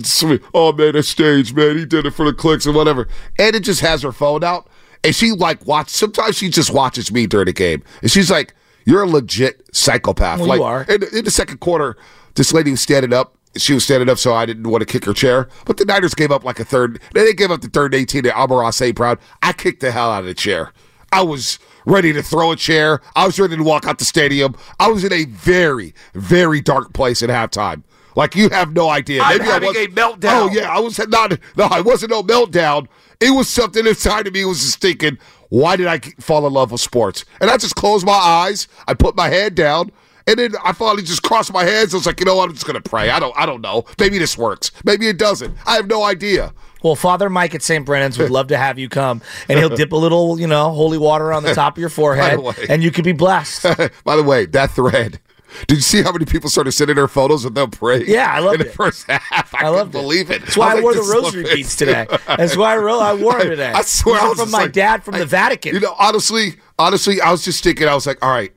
[0.54, 1.76] Oh man, that's staged, man.
[1.78, 3.08] He did it for the clicks and whatever.
[3.38, 4.68] And it just has her phone out,
[5.02, 5.88] and she like watch.
[5.90, 8.54] Sometimes she just watches me during the game, and she's like,
[8.86, 10.82] "You're a legit psychopath." Well, like you are.
[10.88, 11.96] In, the- in the second quarter,
[12.34, 13.36] this lady was standing up.
[13.56, 15.48] She was standing up, so I didn't want to kick her chair.
[15.64, 16.98] But the Niners gave up like a third.
[17.12, 18.96] They didn't give up the third and 18 to Amon-Ra St.
[18.96, 19.16] Brown.
[19.44, 20.72] I kicked the hell out of the chair.
[21.12, 23.00] I was ready to throw a chair.
[23.14, 24.56] I was ready to walk out the stadium.
[24.80, 27.82] I was in a very, very dark place at halftime.
[28.16, 29.22] Like you have no idea.
[29.22, 30.42] I'm Maybe I having was a meltdown.
[30.42, 31.38] Oh yeah, I was not.
[31.56, 32.86] No, I wasn't no meltdown.
[33.20, 36.72] It was something inside of me was just thinking, why did I fall in love
[36.72, 37.24] with sports?
[37.40, 38.68] And I just closed my eyes.
[38.86, 39.90] I put my head down.
[40.26, 41.92] And then I finally just crossed my hands.
[41.92, 42.48] I was like, you know what?
[42.48, 43.10] I'm just gonna pray.
[43.10, 43.36] I don't.
[43.36, 43.84] I don't know.
[43.98, 44.70] Maybe this works.
[44.84, 45.54] Maybe it doesn't.
[45.66, 46.54] I have no idea.
[46.84, 47.84] Well, Father Mike at St.
[47.86, 50.98] Brennan's would love to have you come, and he'll dip a little, you know, holy
[50.98, 52.54] water on the top of your forehead, way.
[52.68, 53.62] and you could be blessed.
[54.04, 55.18] By the way, that thread.
[55.66, 58.04] Did you see how many people started sending their photos of them praying?
[58.08, 58.74] Yeah, I loved in the it.
[58.74, 59.54] first half.
[59.54, 59.98] I, loved it.
[59.98, 60.42] believe it.
[60.42, 62.06] That's why I, was wore the rosary beads today.
[62.26, 63.72] That's why I, ro- I wore them today.
[63.72, 65.72] I swear, These I was from my like- dad from I- the Vatican.
[65.74, 67.88] You know, honestly, honestly, I was just thinking.
[67.88, 68.52] I was like, all right,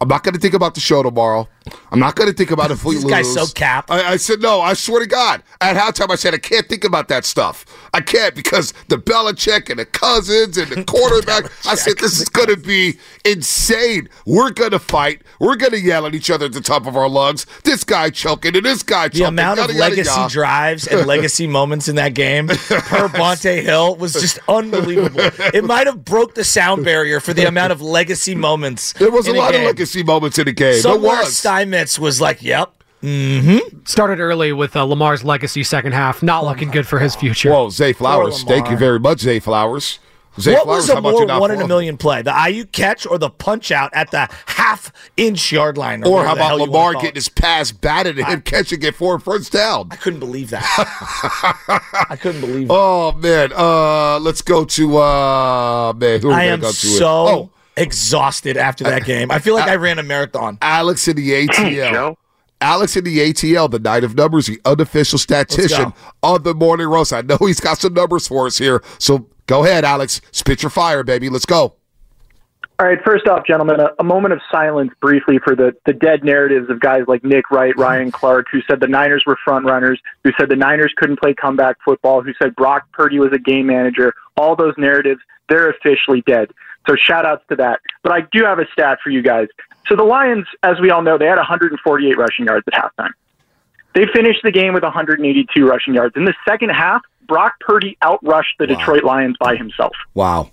[0.00, 1.46] I'm not going to think about the show tomorrow.
[1.90, 3.10] I'm not going to think about it if we This lose.
[3.12, 3.90] guy's so cap.
[3.90, 4.60] I, I said no.
[4.60, 5.42] I swear to God.
[5.60, 7.64] At halftime, I said I can't think about that stuff.
[7.94, 11.44] I can't because the Belichick and the cousins and the quarterback.
[11.66, 14.08] I said this is going to be insane.
[14.26, 15.22] We're going to fight.
[15.40, 17.46] We're going to yell at each other at the top of our lungs.
[17.64, 19.20] This guy choking and this guy choking.
[19.22, 20.32] the amount of yada, yada, legacy yada.
[20.32, 25.20] drives and legacy moments in that game per Bonta Hill was just unbelievable.
[25.54, 28.92] It might have broke the sound barrier for the amount of legacy moments.
[28.94, 30.80] There was a lot of legacy moments in the game.
[30.80, 31.34] Somewhere was.
[31.54, 33.84] Steinmetz was like, "Yep, Mm-hmm.
[33.84, 37.50] Started early with uh, Lamar's legacy second half, not looking good for his future.
[37.50, 38.42] Whoa, Zay Flowers.
[38.44, 39.98] Thank you very much, Zay Flowers.
[40.40, 42.22] Zay what Flowers, was how a about more one in a million play?
[42.22, 46.02] The IU catch or the punch out at the half inch yard line?
[46.02, 49.20] Or whatever how about Lamar getting his pass batted and him catching it for a
[49.20, 49.88] first down?
[49.90, 50.64] I couldn't believe that.
[52.10, 52.72] I couldn't believe it.
[52.72, 56.20] Oh man, uh, let's go to uh, man.
[56.20, 56.74] Who are we I gonna am go to?
[56.74, 59.30] so Oh, exhausted after that game.
[59.30, 60.58] I feel like I ran a marathon.
[60.62, 62.16] Alex in the ATL.
[62.60, 67.12] Alex in the ATL, the night of numbers, the unofficial statistician on the morning roast.
[67.12, 70.20] I know he's got some numbers for us here, so go ahead, Alex.
[70.30, 71.28] Spit your fire, baby.
[71.28, 71.74] Let's go.
[72.76, 76.24] All right, first off, gentlemen, a, a moment of silence briefly for the, the dead
[76.24, 80.00] narratives of guys like Nick Wright, Ryan Clark, who said the Niners were front runners,
[80.24, 83.66] who said the Niners couldn't play comeback football, who said Brock Purdy was a game
[83.66, 84.12] manager.
[84.36, 86.50] All those narratives, they're officially dead.
[86.86, 87.80] So shout outs to that.
[88.02, 89.48] But I do have a stat for you guys.
[89.88, 93.10] So the Lions, as we all know, they had 148 rushing yards at halftime.
[93.94, 96.16] They finished the game with 182 rushing yards.
[96.16, 99.94] In the second half, Brock Purdy outrushed the Detroit Lions by himself.
[100.14, 100.50] Wow.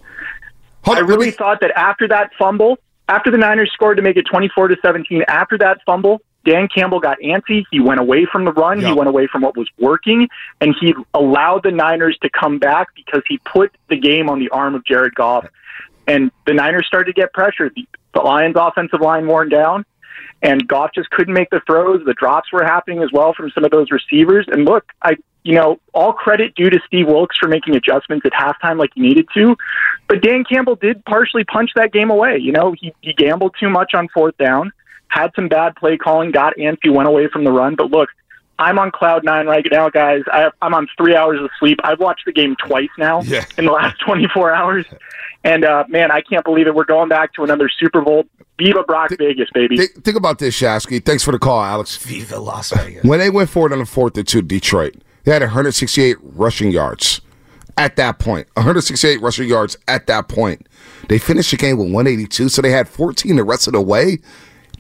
[0.85, 4.69] I really thought that after that fumble, after the Niners scored to make it 24
[4.69, 7.65] to 17, after that fumble, Dan Campbell got antsy.
[7.71, 8.79] He went away from the run.
[8.79, 10.27] He went away from what was working,
[10.59, 14.49] and he allowed the Niners to come back because he put the game on the
[14.49, 15.45] arm of Jared Goff.
[16.07, 17.73] And the Niners started to get pressured.
[17.75, 19.85] The, the Lions' offensive line worn down,
[20.41, 22.03] and Goff just couldn't make the throws.
[22.05, 24.47] The drops were happening as well from some of those receivers.
[24.51, 28.31] And look, I you know, all credit due to Steve Wilkes for making adjustments at
[28.31, 29.55] halftime like he needed to.
[30.07, 32.37] But Dan Campbell did partially punch that game away.
[32.37, 34.71] You know, he, he gambled too much on fourth down,
[35.07, 37.75] had some bad play calling, got antsy, went away from the run.
[37.75, 38.09] But look,
[38.59, 40.21] I'm on cloud nine right now, guys.
[40.31, 41.79] I, I'm on three hours of sleep.
[41.83, 43.45] I've watched the game twice now Yeah.
[43.57, 44.85] in the last 24 hours.
[45.43, 46.75] And uh, man, I can't believe it.
[46.75, 48.25] We're going back to another Super Bowl.
[48.59, 49.75] Viva Brock Vegas, baby.
[49.77, 51.03] Think, think about this, Shasky.
[51.03, 51.97] Thanks for the call, Alex.
[51.97, 53.03] Viva Las Vegas.
[53.03, 57.21] When they went forward on the fourth and two, Detroit, they had 168 rushing yards
[57.77, 58.45] at that point.
[58.53, 60.67] 168 rushing yards at that point.
[61.09, 64.19] They finished the game with 182, so they had 14 the rest of the way.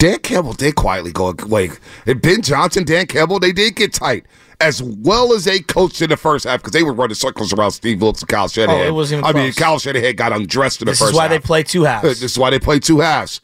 [0.01, 1.69] Dan Campbell did quietly go away.
[2.07, 4.25] And Ben Johnson, Dan Campbell, they did get tight.
[4.59, 7.69] As well as they coached in the first half because they were running circles around
[7.69, 8.81] Steve Wilkes and Kyle Shanahan.
[8.81, 9.59] Oh, it wasn't even I mean, close.
[9.63, 11.31] Kyle Shanahan got undressed in the This first is why half.
[11.31, 12.03] they play two halves.
[12.21, 13.41] This is why they played two halves.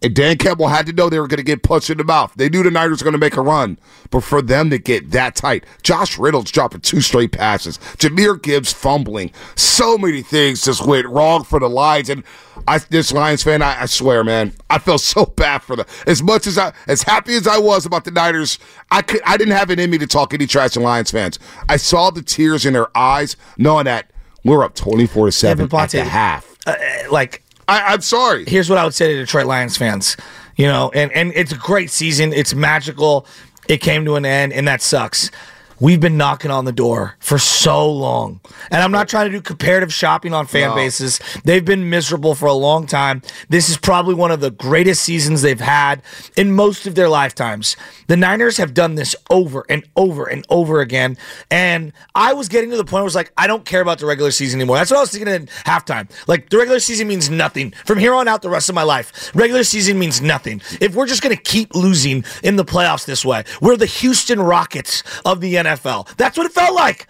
[0.00, 2.32] And Dan Campbell had to know they were going to get punched in the mouth.
[2.36, 3.78] They knew the Niners were going to make a run.
[4.10, 8.72] But for them to get that tight, Josh Reynolds dropping two straight passes, Jahmyr Gibbs
[8.72, 12.10] fumbling, so many things just went wrong for the Lions.
[12.10, 12.22] And
[12.68, 15.86] I, this Lions fan, I, I swear, man, I felt so bad for them.
[16.06, 18.60] As much as I, as happy as I was about the Niners,
[18.92, 21.40] I could, I didn't have it in me to talk any trash to Lions fans.
[21.68, 24.12] I saw the tears in their eyes, knowing that
[24.44, 26.56] we're up twenty-four to seven at the half.
[26.66, 26.76] Uh,
[27.10, 28.44] like I, I'm sorry.
[28.46, 30.16] here's what I would say to Detroit Lions fans.
[30.56, 32.32] You know, and, and it's a great season.
[32.32, 33.26] It's magical.
[33.68, 35.30] It came to an end, and that sucks.
[35.80, 38.40] We've been knocking on the door for so long.
[38.70, 40.74] And I'm not trying to do comparative shopping on fan No.
[40.74, 41.20] bases.
[41.44, 43.22] They've been miserable for a long time.
[43.48, 46.02] This is probably one of the greatest seasons they've had
[46.36, 47.76] in most of their lifetimes.
[48.08, 51.16] The Niners have done this over and over and over again.
[51.48, 54.00] And I was getting to the point where I was like, I don't care about
[54.00, 54.76] the regular season anymore.
[54.78, 56.10] That's what I was thinking at halftime.
[56.26, 57.72] Like, the regular season means nothing.
[57.86, 60.60] From here on out, the rest of my life, regular season means nothing.
[60.80, 64.40] If we're just going to keep losing in the playoffs this way, we're the Houston
[64.40, 65.67] Rockets of the NFL.
[66.16, 67.06] That's what it felt like.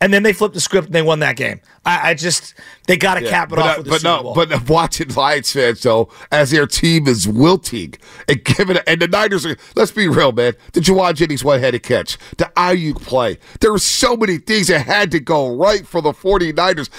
[0.00, 1.60] And then they flipped the script and they won that game.
[1.86, 2.54] I, I just,
[2.86, 4.34] they got to Yeah, cap it but, off uh, with the but Super no, Bowl.
[4.34, 7.94] but watching Lions fans though, as their team is wilting
[8.28, 9.56] and giving it, and the Niners are.
[9.74, 10.54] Let's be real, man.
[10.72, 13.38] The Jauan Jennings one-handed catch, the Aiyuk play.
[13.60, 16.90] There were so many things that had to go right for the 49ers.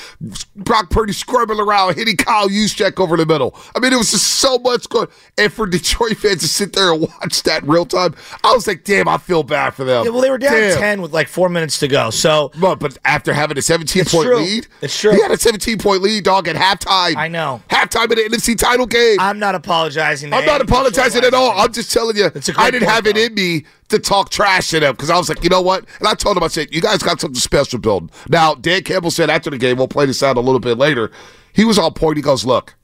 [0.55, 3.55] Brock Purdy scrubbing around, hitting Kyle Juszczyk over the middle.
[3.75, 5.09] I mean, it was just so much good.
[5.37, 8.83] And for Detroit fans to sit there and watch that real time, I was like,
[8.83, 10.05] damn, I feel bad for them.
[10.05, 10.77] Yeah, well, they were down Damn.
[10.79, 12.09] 10 with like four minutes to go.
[12.09, 14.37] So, But, but after having a 17 It's point true.
[14.37, 15.11] lead, It's true.
[15.11, 17.15] He had a 17 point lead, dog, at halftime.
[17.15, 17.61] I know.
[17.69, 19.17] Halftime of the NFC title game.
[19.19, 20.33] I'm not apologizing.
[20.33, 21.51] I'm not apologizing at all.
[21.57, 22.29] I'm just telling you, I
[22.71, 25.43] didn't point, have it in me to talk trash to them because I was like,
[25.43, 25.85] you know what?
[25.99, 28.09] And I told them, I said, you guys got something special building.
[28.29, 31.11] Now, Dan Campbell said after the game, we'll play this out a little bit later.
[31.53, 32.17] He was on point.
[32.17, 32.75] He goes, look,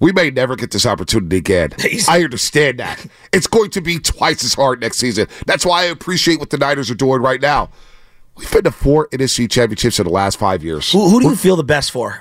[0.00, 1.70] we may never get this opportunity again.
[2.08, 3.06] I understand that.
[3.32, 5.28] It's going to be twice as hard next season.
[5.46, 7.70] That's why I appreciate what the Niners are doing right now.
[8.36, 10.90] We've been to four NFC championships in the last five years.
[10.92, 12.20] Who, who do you feel the best for?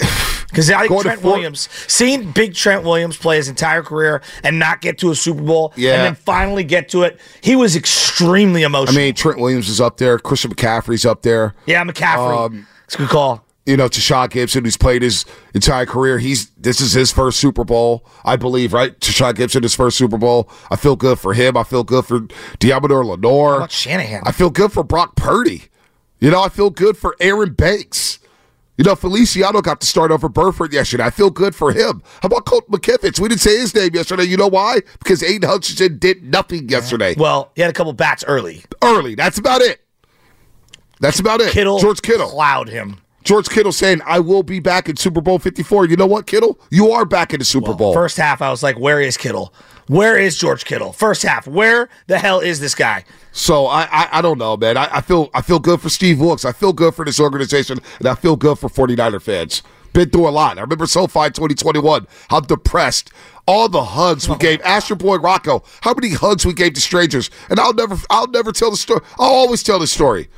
[0.48, 4.80] Because I think Trent Williams, seeing big Trent Williams play his entire career and not
[4.80, 5.94] get to a Super Bowl, Yeah.
[5.94, 8.96] and then finally get to it, he was extremely emotional.
[8.96, 10.18] I mean, Trent Williams is up there.
[10.20, 11.54] Christian McCaffrey's up there.
[11.66, 12.46] yeah, McCaffrey.
[12.46, 13.44] um, it's a good call.
[13.66, 16.18] You know, Tashaun Gipson, who's played his entire career.
[16.18, 18.98] He's this is his first Super Bowl, I believe, right?
[19.00, 20.48] Tashaun Gipson, his first Super Bowl.
[20.70, 21.56] I feel good for him.
[21.56, 22.20] I feel good for
[22.60, 23.68] Deommodore Lenoir.
[23.68, 24.22] Shanahan?
[24.24, 25.64] I feel good for Brock Purdy.
[26.20, 28.20] You know, I feel good for Aaron Banks.
[28.78, 31.04] You know, Feliciano got to start over Burford yesterday.
[31.04, 32.02] I feel good for him.
[32.22, 33.18] How about Colt McKivitz?
[33.18, 34.24] We didn't say his name yesterday.
[34.24, 34.80] You know why?
[34.98, 37.14] Because Aidan Hutchinson did nothing yesterday.
[37.16, 38.64] Well, he had a couple bats early.
[38.82, 39.14] Early.
[39.14, 39.80] That's about it.
[41.00, 41.52] That's about it.
[41.52, 42.28] Kittle, George Kittle.
[42.30, 42.98] plowed him.
[43.26, 45.86] George Kittle saying, I will be back in Super Bowl 54.
[45.86, 46.60] You know what, Kittle?
[46.70, 47.92] You are back in the Super Bowl.
[47.92, 49.52] First half, I was like, "Where is Kittle?
[49.88, 53.04] Where is George Kittle?" First half, where the hell is this guy?
[53.32, 54.76] so I, I I don't know, man.
[54.76, 56.44] I, I feel I feel good for Steve Wilkes.
[56.44, 59.62] I feel good for this organization, and I feel good for 49er fans.
[59.92, 60.58] Been through a lot.
[60.58, 63.10] I remember SoFi 2021, how depressed
[63.46, 64.60] all the hugs we gave.
[64.60, 67.30] Ask your boy Rocco how many hugs we gave to strangers.
[67.50, 69.00] And I'll never I'll never tell the story.
[69.18, 70.28] I'll always tell the story.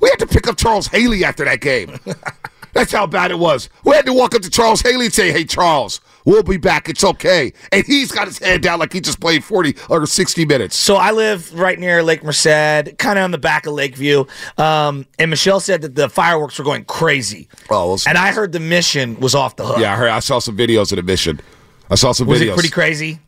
[0.00, 1.98] We had to pick up Charles Haley after that game.
[2.72, 3.70] That's how bad it was.
[3.84, 6.90] We had to walk up to Charles Haley and say, "Hey, Charles, we'll be back.
[6.90, 10.44] It's okay." And he's got his head down like he just played forty or sixty
[10.44, 10.76] minutes.
[10.76, 14.26] So I live right near Lake Merced, kind of on the back of Lakeview.
[14.58, 17.48] Um, and Michelle said that the fireworks were going crazy.
[17.70, 19.78] Oh, well, And I heard the mission was off the hook.
[19.78, 20.10] yeah, I heard.
[20.10, 21.40] I saw some videos of the mission.
[21.88, 22.48] I saw some Was videos.
[22.50, 23.20] it pretty crazy?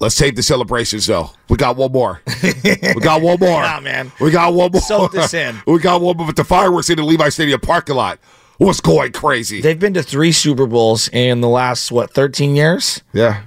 [0.00, 1.30] Let's save the celebrations though.
[1.48, 2.20] We got one more.
[2.42, 3.62] we got one more.
[3.62, 4.12] Nah, man.
[4.20, 4.80] We got one more.
[4.82, 5.56] Soak this in.
[5.66, 6.26] we got one more.
[6.26, 8.18] But the fireworks in the Levi Stadium parking lot
[8.58, 9.60] was going crazy.
[9.60, 13.02] They've been to three Super Bowls in the last, what, 13 years?
[13.12, 13.42] yeah.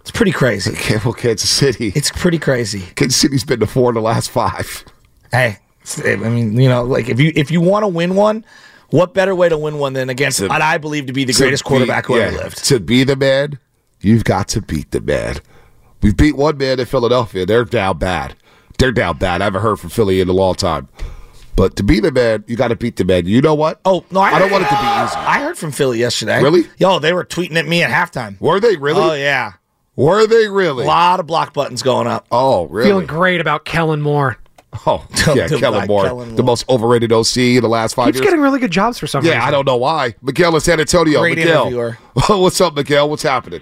[0.00, 0.72] It's pretty crazy.
[0.76, 1.92] Campbell, Kansas City.
[1.94, 2.80] It's pretty crazy.
[2.96, 4.84] Kansas City's been to four in the last five.
[5.30, 5.58] Hey,
[6.04, 8.44] I mean, you know, like if you if you want to win one,
[8.90, 11.32] what better way to win one than against To- what I believe to be the
[11.32, 12.64] greatest be- quarterback who yeah, ever lived?
[12.64, 13.60] To be the man,
[14.00, 15.36] you've got to beat the man.
[16.02, 17.46] We've beat one man in Philadelphia.
[17.46, 18.36] They're down bad.
[18.78, 19.40] They're down bad.
[19.40, 20.88] I haven't heard from Philly in a long time.
[21.54, 23.26] But to be the man, you got to beat the man.
[23.26, 23.80] You know what?
[23.84, 25.16] Oh no, I, I don't want it to be easy.
[25.16, 26.42] I heard from Philly yesterday.
[26.42, 26.64] Really?
[26.78, 28.40] Yo, they were tweeting at me at halftime.
[28.40, 29.00] Were they really?
[29.00, 29.52] Oh yeah,
[29.94, 30.84] Were they really?
[30.84, 32.26] a lot of block buttons going up.
[32.30, 32.88] Oh, really?
[32.88, 34.38] Feeling great about Kellen Moore.
[34.86, 38.06] Oh, yeah, do Kellen that, Moore, Kellen the most overrated OC in the last five
[38.06, 38.24] Keeps years.
[38.24, 39.48] getting really good jobs for some yeah, reason.
[39.48, 40.14] I don't know why.
[40.22, 41.20] Miguel in San Antonio.
[41.20, 41.98] Great Miguel, interviewer.
[42.28, 43.10] what's up, Miguel?
[43.10, 43.60] What's happening?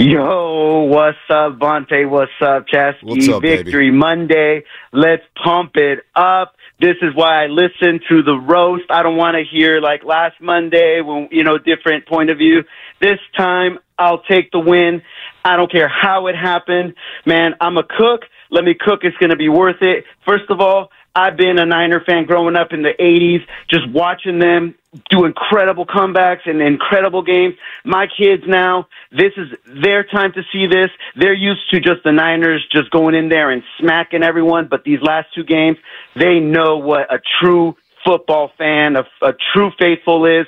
[0.00, 2.08] Yo, what's up, Bonta?
[2.08, 3.02] What's up, Shasky?
[3.02, 3.64] What's up, baby?
[3.64, 4.62] Victory Monday.
[4.92, 6.54] Let's pump it up.
[6.78, 8.84] This is why I listen to the roast.
[8.90, 12.62] I don't want to hear like last Monday when, you know, different point of view.
[13.00, 15.02] This time, I'll take the win.
[15.44, 16.94] I don't care how it happened.
[17.26, 18.20] Man, I'm a cook.
[18.52, 19.00] Let me cook.
[19.02, 20.04] It's going to be worth it.
[20.24, 24.38] First of all, I've been a Niner fan growing up in the 80s, just watching
[24.38, 24.76] them
[25.10, 27.54] do incredible comebacks and incredible games.
[27.84, 29.48] My kids now, this is
[29.82, 30.90] their time to see this.
[31.16, 35.00] They're used to just the Niners just going in there and smacking everyone, but these
[35.02, 35.76] last two games,
[36.14, 37.74] they know what a true
[38.06, 40.46] football fan, a, a true faithful is,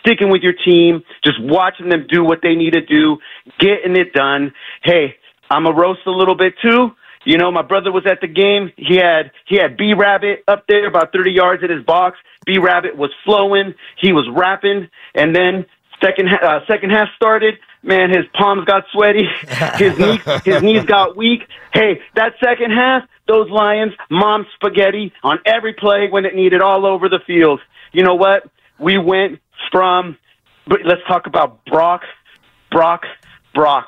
[0.00, 3.18] sticking with your team, just watching them do what they need to do,
[3.58, 4.54] getting it done.
[4.82, 5.16] Hey,
[5.50, 6.92] I'm a roast a little bit too.
[7.26, 8.72] You know, my brother was at the game.
[8.76, 12.18] He had he had B Rabbit up there about 30 yards in his box.
[12.46, 13.74] B Rabbit was flowing.
[14.00, 15.66] He was rapping, and then
[16.00, 17.54] second uh, second half started.
[17.82, 19.28] Man, his palms got sweaty.
[19.76, 21.42] His knees his knees got weak.
[21.72, 26.84] Hey, that second half, those Lions, mom spaghetti on every play when it needed, all
[26.84, 27.60] over the field.
[27.92, 28.50] You know what?
[28.80, 30.16] We went from.
[30.66, 32.02] But let's talk about Brock,
[32.72, 33.02] Brock,
[33.54, 33.86] Brock,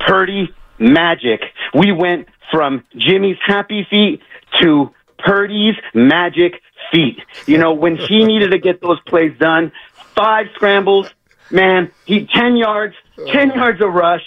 [0.00, 1.42] Purdy, Magic.
[1.74, 4.20] We went from Jimmy's happy feet
[4.60, 6.60] to Purdy's magic
[6.92, 7.18] feet.
[7.46, 9.72] You know, when he needed to get those plays done,
[10.14, 11.10] five scrambles,
[11.50, 12.94] man, he 10 yards,
[13.28, 13.54] 10 uh.
[13.54, 14.22] yards of rush,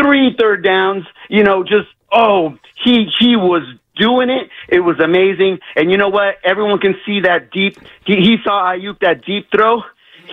[0.00, 3.62] three third downs, you know, just, oh, he, he was
[3.96, 4.48] doing it.
[4.68, 5.58] It was amazing.
[5.74, 6.36] And you know what?
[6.44, 9.82] Everyone can see that deep, he, he saw Aiyuk, that deep throw.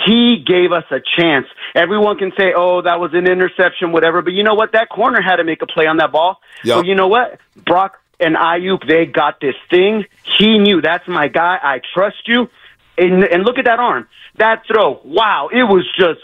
[0.06, 1.48] He gave us a chance.
[1.76, 4.22] Everyone can say, oh, that was an interception, whatever.
[4.22, 4.72] But you know what?
[4.74, 6.40] That corner had to make a play on that ball.
[6.64, 6.76] Yep.
[6.76, 7.40] So you know what?
[7.66, 10.06] Brock and Aiyuk, they got this thing.
[10.38, 11.60] He knew that's my guy.
[11.62, 12.50] I trust you.
[12.98, 14.08] And, and look at that arm.
[14.38, 15.00] That throw.
[15.04, 15.50] Wow.
[15.52, 16.22] It was just,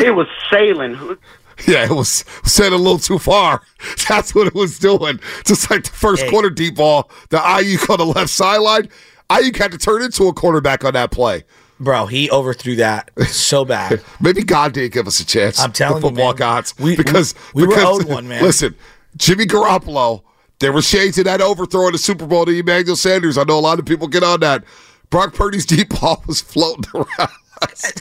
[0.00, 1.16] it was sailing.
[1.68, 3.60] Yeah, it was said a little too far.
[4.08, 5.20] That's what it was doing.
[5.44, 6.30] Just like the first Hey.
[6.30, 8.88] quarter deep ball, the Aiyuk on the left sideline.
[9.28, 11.44] Aiyuk had to turn into a quarterback on that play.
[11.80, 14.02] Bro, he overthrew that so bad.
[14.20, 15.58] Maybe God didn't give us a chance.
[15.58, 16.36] I'm telling the you, football man.
[16.36, 16.74] gods.
[16.78, 18.42] We- we- because we were because, owed one, man.
[18.42, 18.74] Listen,
[19.16, 20.22] Jimmy Garoppolo.
[20.60, 23.38] There were shades of that overthrow in the Super Bowl to Emmanuel Sanders.
[23.38, 24.62] I know a lot of people get on that.
[25.08, 27.30] Brock Purdy's deep ball was floating around.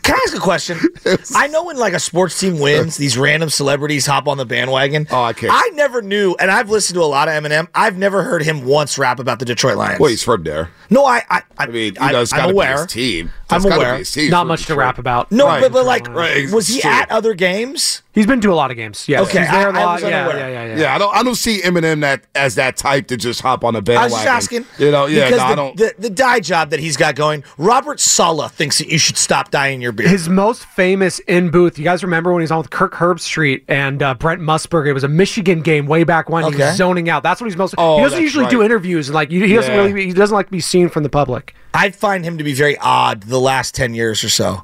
[0.03, 0.77] Can I ask a question?
[1.35, 5.07] I know when like a sports team wins, these random celebrities hop on the bandwagon.
[5.11, 5.51] Oh, I can't.
[5.53, 7.67] I never knew, and I've listened to a lot of Eminem.
[7.75, 9.99] I've never heard him once rap about the Detroit Lions.
[9.99, 10.69] Well, he's from there.
[10.89, 13.31] no, I, I, I, I mean, you I, know, it's got to be his team.
[13.51, 13.93] I'm aware.
[13.93, 15.31] Be his Not much to rap about.
[15.31, 15.61] No, Right.
[15.61, 16.91] but, but like, Right, was he sure.
[16.91, 18.01] at other games?
[18.13, 19.07] He's been to a lot of games.
[19.07, 19.21] Yeah.
[19.21, 19.93] Okay, He's there a I- I lot.
[20.01, 20.77] was yeah, yeah, yeah, yeah.
[20.81, 21.15] Yeah, I don't.
[21.15, 23.99] I don't see Eminem that as that type to just hop on a I bandwagon.
[24.01, 24.65] I was just asking.
[24.77, 25.25] You know, yeah.
[25.29, 25.77] because No, the, I don't.
[25.77, 29.51] The, the dye job that he's got going, Robert Sala thinks that you should stop
[29.51, 30.09] dyeing your beard.
[30.09, 31.77] His most famous in booth.
[31.77, 34.87] You guys remember when he was on with Kirk Herbstreit and uh, Brent Musburger?
[34.87, 36.51] It was a Michigan game way back when.
[36.51, 37.23] He was zoning out.
[37.23, 37.75] That's what he's most.
[37.77, 39.81] Oh, he doesn't that's usually do interviews and like he he doesn't Yeah.
[39.85, 40.05] really.
[40.07, 41.55] He doesn't like to be seen from the public.
[41.73, 44.63] I find him to be very odd the last 10 years or so.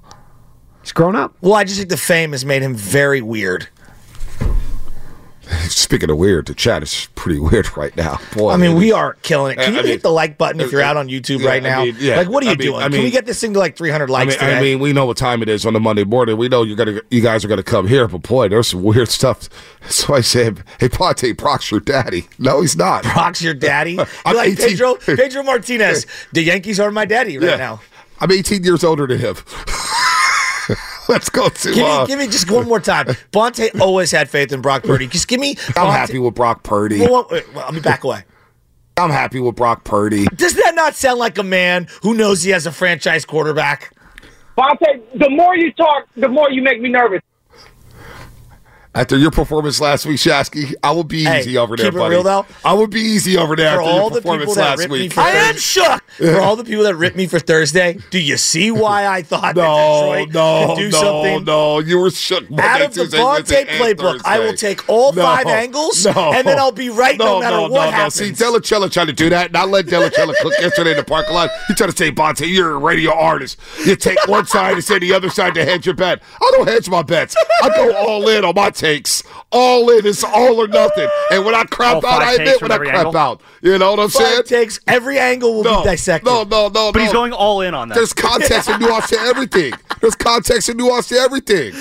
[0.81, 1.35] He's grown up.
[1.41, 3.67] Well, I just think the fame has made him very weird.
[5.69, 8.19] Speaking of weird, the chat is pretty weird right now.
[8.35, 9.55] Boy, I mean, we are killing it.
[9.63, 11.65] Can I you mean- hit the like button if you're out on YouTube Yeah, right
[11.65, 11.83] I now?
[11.83, 12.17] mean, yeah.
[12.17, 12.81] Like, what are you I mean- doing?
[12.83, 14.57] I Can we get this thing to like 300 I likes mean, today?
[14.57, 16.37] I mean, we know what time it is on the Monday morning.
[16.37, 19.09] We know you're gonna, you guys are gonna come here, but boy, there's some weird
[19.09, 19.47] stuff.
[19.87, 23.03] So I said, "Hey, Bonta, Brock's your daddy." No, he's not.
[23.13, 23.99] Brock's your daddy.
[24.25, 26.05] I'm like 18 Pedro, Pedro Martinez.
[26.33, 27.55] The Yankees are my daddy right Yeah.
[27.57, 27.81] now.
[28.19, 29.35] I'm 18 years older than him.
[31.09, 31.67] Let's go to.
[31.69, 33.05] Give me, uh, give me just one more time.
[33.31, 35.07] Bonta always had faith in Brock Purdy.
[35.07, 35.51] Just give me.
[35.69, 36.99] I'm Bonta- happy with Brock Purdy.
[37.01, 38.23] Well, well, wait, well, let me back away.
[38.97, 40.25] I'm happy with Brock Purdy.
[40.35, 43.93] Does that not sound like a man who knows he has a franchise quarterback?
[44.57, 47.21] Bonta, the more you talk, the more you make me nervous.
[48.93, 51.97] After your performance last week, Shasky, I will be Hey, easy over there, keep it
[51.97, 52.15] buddy.
[52.15, 52.45] real, though.
[52.63, 54.79] I will be easy over there For after all your the people performance that last
[54.79, 55.17] ripped me week.
[55.17, 56.01] I am shook.
[56.17, 59.55] For all the people that ripped me for Thursday, do you see why I thought
[59.55, 61.43] No, that Detroit no, could do no, something?
[61.45, 61.79] no.
[61.79, 62.49] You were shook.
[62.49, 66.05] Monday, Out of the Tuesday, Bonta and playbook, I will take all No, five angles,
[66.05, 66.31] no.
[66.33, 68.19] and then I'll be right no, matter what no, happens.
[68.21, 68.25] No.
[68.27, 69.51] See, Delachella tried to do that.
[69.51, 71.49] Not let Delachella cook yesterday in the parking lot.
[71.67, 73.59] He tried to say, Bonta, you're a radio artist.
[73.85, 76.21] You take one side and say the other side to hedge your bet.
[76.41, 77.35] I don't hedge my bets.
[77.61, 79.23] I go all in on my takes.
[79.51, 80.05] All in.
[80.05, 81.09] It's all or nothing.
[81.31, 83.17] And when I crap All out, I takes admit when I crap angle?
[83.17, 83.41] out.
[83.61, 84.43] You know what I'm saying?
[84.43, 86.04] Takes, every angle will No, be dissected.
[86.23, 87.03] No, no, no, But no.
[87.03, 87.95] he's going all in on that.
[87.95, 89.73] There's context and nuance to everything.
[90.01, 91.73] There's context and nuance to everything.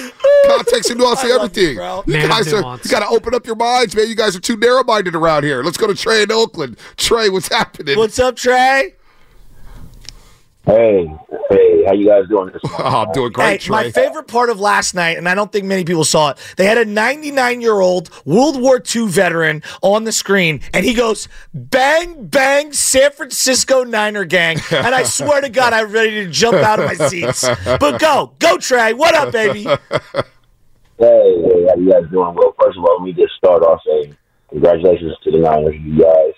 [0.46, 1.76] Context and nuance to everything.
[1.76, 2.02] you.
[2.06, 4.08] You Man guys are, you got to open up your minds, man.
[4.08, 5.62] You guys are too narrow-minded around here.
[5.62, 6.78] Let's go to Trey in Oakland.
[6.96, 7.98] Trey, what's happening?
[7.98, 8.94] What's up, Trey?
[10.66, 11.06] Hey,
[11.50, 12.80] hey, how you guys doing this morning?
[12.80, 15.66] Oh, I'm doing great, Hey, my favorite part of last night, and I don't think
[15.66, 20.04] many people saw it, they had a 99 year old World War II veteran on
[20.04, 24.56] the screen, and he goes, bang, bang, San Francisco Niner gang.
[24.70, 27.46] And I swear to God, I'm ready to jump out of my seats.
[27.64, 28.94] But go, go, Trey.
[28.94, 29.64] What up, baby?
[29.64, 29.78] Hey,
[30.98, 32.34] hey, how you guys doing?
[32.34, 34.16] Well, first of all, let me just start off saying
[34.48, 36.32] congratulations to the Niners, you guys,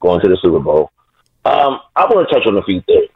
[0.00, 0.90] going to the Super Bowl.
[1.46, 3.08] Um, I want to touch on a few things.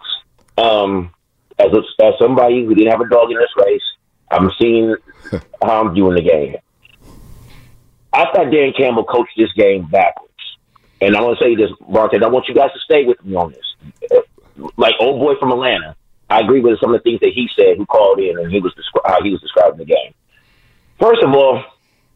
[0.56, 1.12] Um,
[1.58, 3.82] as a, as somebody who didn't have a dog in this race,
[4.30, 4.96] I'm seeing
[5.62, 6.56] how I'm doing the game.
[8.12, 10.32] I thought Dan Campbell coached this game backwards,
[11.00, 12.22] and I'm going to say this, Bonta.
[12.22, 14.22] I want you guys to stay with me on this.
[14.76, 15.96] Like old boy from Atlanta,
[16.30, 17.76] I agree with some of the things that he said.
[17.76, 20.14] Who called in and he was descri- how he was describing the game.
[21.00, 21.62] First of all,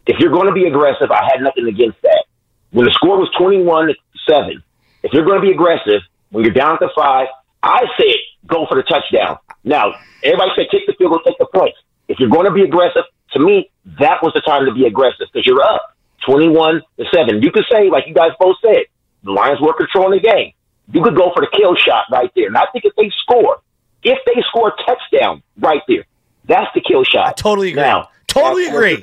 [0.07, 2.25] if you're going to be aggressive, I had nothing against that.
[2.71, 3.93] when the score was 21
[4.29, 4.63] 7,
[5.03, 7.27] if you're going to be aggressive, when you're down to five,
[7.63, 9.39] I said go for the touchdown.
[9.65, 11.77] Now, everybody said take the field goal, take the points.
[12.09, 13.03] If you're going to be aggressive,
[13.33, 15.95] to me, that was the time to be aggressive because you're up
[16.27, 17.43] 21 to 7.
[17.43, 18.85] You could say, like you guys both said,
[19.25, 20.53] the Lions were controlling the game.
[20.93, 22.47] You could go for the kill shot right there.
[22.47, 23.61] And I think if they score,
[24.03, 26.05] if they score a touchdown right there,
[26.47, 27.27] that's the kill shot.
[27.27, 27.83] I totally agree.
[27.83, 28.97] Now, Totally agree.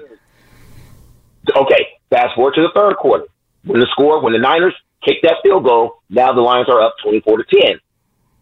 [1.48, 3.26] to- okay, fast forward to the third quarter.
[3.66, 6.96] When the score, when the Niners kick that field goal, now the Lions are up
[7.04, 7.80] 24 to 10.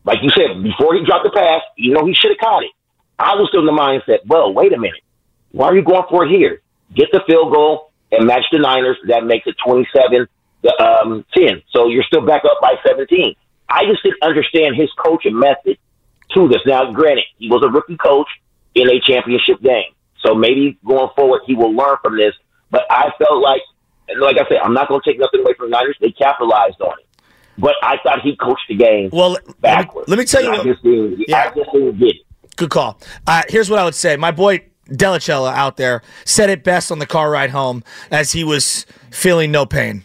[0.05, 2.71] Like you said, before he dropped the pass, you know he should have caught it.
[3.17, 5.01] I was still in the mindset, well, wait a minute.
[5.51, 6.61] Why are you going for it here?
[6.95, 8.97] Get the field goal and match the Niners.
[9.07, 10.27] That makes it 27
[10.63, 11.61] to um, 10.
[11.71, 13.35] So you're still back up by 17.
[13.69, 15.77] I just didn't understand his coaching method
[16.33, 16.61] to this.
[16.65, 18.27] Now, granted, he was a rookie coach
[18.75, 19.93] in a championship game.
[20.25, 22.33] So maybe going forward, he will learn from this.
[22.71, 23.61] But I felt like,
[24.19, 25.97] like I said, I'm not going to take nothing away from the Niners.
[25.99, 27.05] They capitalized on it.
[27.57, 30.09] But I thought he coached the game well, backwards.
[30.09, 32.55] let me tell you I what- just didn't, I just didn't get it.
[32.55, 32.99] Good call.
[33.25, 34.15] Uh, here's what I would say.
[34.17, 38.43] My boy Delicella out there said it best on the car ride home as he
[38.43, 40.03] was feeling no pain.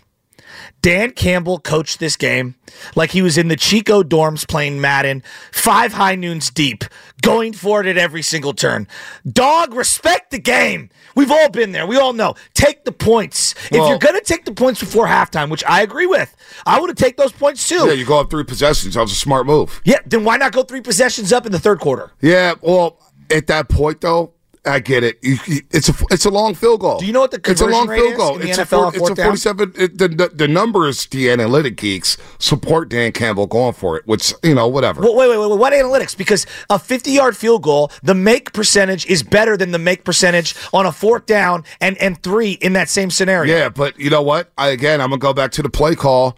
[0.88, 2.54] Dan Campbell coached this game
[2.96, 5.22] like he was in the Chico dorms playing Madden,
[5.52, 6.82] five high noons deep,
[7.20, 8.88] going for it at every single turn.
[9.30, 10.88] Dog, respect the game.
[11.14, 11.86] We've all been there.
[11.86, 12.36] We all know.
[12.54, 13.54] Take the points.
[13.66, 16.34] if you're going to take the points before halftime, which I agree with,
[16.64, 17.86] I would have taken those points too.
[17.86, 18.94] Yeah, you go up three possessions.
[18.94, 19.82] That was a smart move.
[19.84, 22.12] Yeah, then why not go three possessions up in the third quarter?
[22.22, 22.98] Yeah, well,
[23.30, 24.32] at that point though,
[24.68, 25.18] I get it.
[25.22, 26.98] You, you- it's a it's a long field goal.
[26.98, 28.34] Do you know what the It's a conversion long rate field is goal.
[28.36, 29.72] in the it's NFL a four, it's a forty-seven.
[29.76, 34.06] It, the, the the numbers, the analytic geeks support Dan Campbell going for it.
[34.06, 35.00] Which you know, whatever.
[35.00, 35.58] Well, wait, wait, wait, wait.
[35.58, 36.16] What analytics?
[36.16, 40.54] Because a 50 yard field goal, the make percentage is better than the make percentage
[40.72, 43.54] on a fourth down and, and three in that same scenario.
[43.56, 44.52] Yeah, but you know what?
[44.58, 46.36] I again, I'm gonna go back to the play call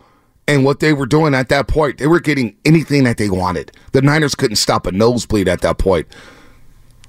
[0.49, 1.99] and what they were doing at that point.
[1.99, 3.71] They were getting anything that they wanted.
[3.93, 6.09] The Niners couldn't stop a nosebleed at that point,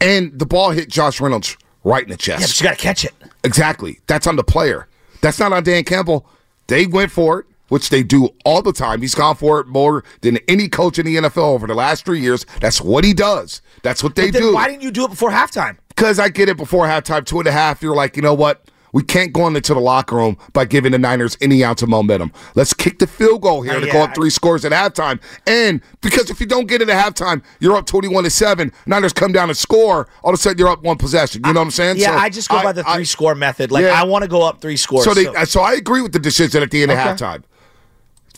[0.02, 2.42] and the ball hit Josh Reynolds right in the chest.
[2.42, 3.14] Yeah, but you got to catch it.
[3.44, 4.00] Exactly.
[4.08, 4.88] That's on the player.
[5.22, 6.26] That's not on Dan Campbell.
[6.68, 9.02] They went for it, which they do all the time.
[9.02, 12.20] He's gone for it more than any coach in the NFL over the last three
[12.20, 12.46] years.
[12.60, 13.62] That's what he does.
[13.84, 14.54] That's what they do.
[14.54, 15.78] why didn't you do it before halftime?
[15.90, 17.82] Because I get it before halftime, two and a half.
[17.82, 18.70] You're like, you know what?
[18.94, 22.32] We can't go into the locker room by giving the Niners any ounce of momentum.
[22.56, 24.72] Let's kick the field goal here to oh, yeah, go up I- three scores at
[24.74, 25.22] halftime.
[25.48, 28.72] And because if you don't get it at halftime, you're up 21 to 7.
[28.86, 30.08] Niners come down and score.
[30.24, 31.42] All of a sudden, you're up one possession.
[31.46, 31.98] You know what I'm saying?
[31.98, 33.72] Yeah, So I just go by the three score method.
[33.72, 34.00] Like, Yeah.
[34.00, 35.06] I want to go up three scores.
[35.06, 37.02] So, they, so I agree with the decision at the end Okay.
[37.02, 37.44] of halftime.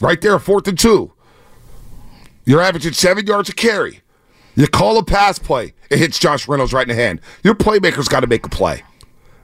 [0.01, 1.13] Right there, fourth and two.
[2.45, 4.01] You're averaging seven yards a carry.
[4.55, 5.73] You call a pass play.
[5.89, 7.21] It hits Josh Reynolds right in the hand.
[7.43, 8.83] Your playmaker's got to make a play.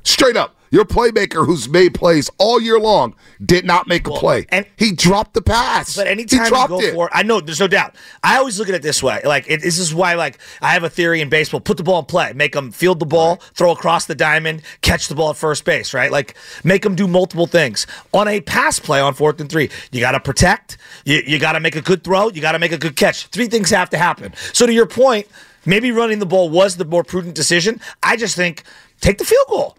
[0.03, 0.55] Straight up.
[0.71, 4.45] Your playmaker who's made plays all year long did not make a play.
[4.49, 5.95] And he dropped the pass.
[5.95, 6.93] But he anytime you go it.
[6.93, 7.95] for it, I know there's no doubt.
[8.23, 9.21] I always look at it this way.
[9.23, 11.99] Like it, this is why, like I have a theory in baseball: put the ball
[11.99, 15.37] in play, make them field the ball, throw across the diamond, catch the ball at
[15.37, 15.93] first base.
[15.93, 16.11] Right?
[16.11, 19.69] Like make them do multiple things on a pass play on fourth and three.
[19.91, 20.77] You got to protect.
[21.05, 22.29] You you got to make a good throw.
[22.29, 23.27] You got to make a good catch.
[23.27, 24.33] Three things have to happen.
[24.53, 25.27] So to your point,
[25.65, 27.81] maybe running the ball was the more prudent decision.
[28.03, 28.63] I just think
[29.01, 29.77] take the field goal.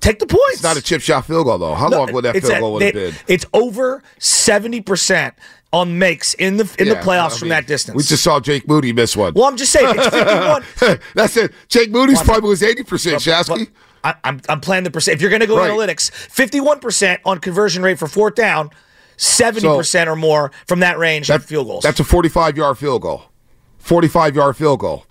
[0.00, 0.54] Take the points.
[0.54, 1.74] It's not a chip shot field goal, though.
[1.74, 3.14] How No, long would that field goal would have been?
[3.26, 5.34] It's over seventy percent
[5.72, 7.96] on makes in the in the playoffs I from that distance.
[7.96, 9.34] We just saw Jake Moody miss one.
[9.34, 10.98] well, I'm just saying it's fifty-one.
[11.14, 11.52] That's it.
[11.68, 13.68] Jake Moody's probably was 80%, Shasky.
[14.04, 15.16] I, I'm I'm playing the percent.
[15.16, 15.70] If you're going to go Right.
[15.70, 18.70] analytics, fifty-one percent on conversion rate for fourth down,
[19.16, 21.82] seventy percent or more from that range of field goals.
[21.82, 23.24] That's a 45 yard field goal.
[23.78, 25.04] 45 yard field goal.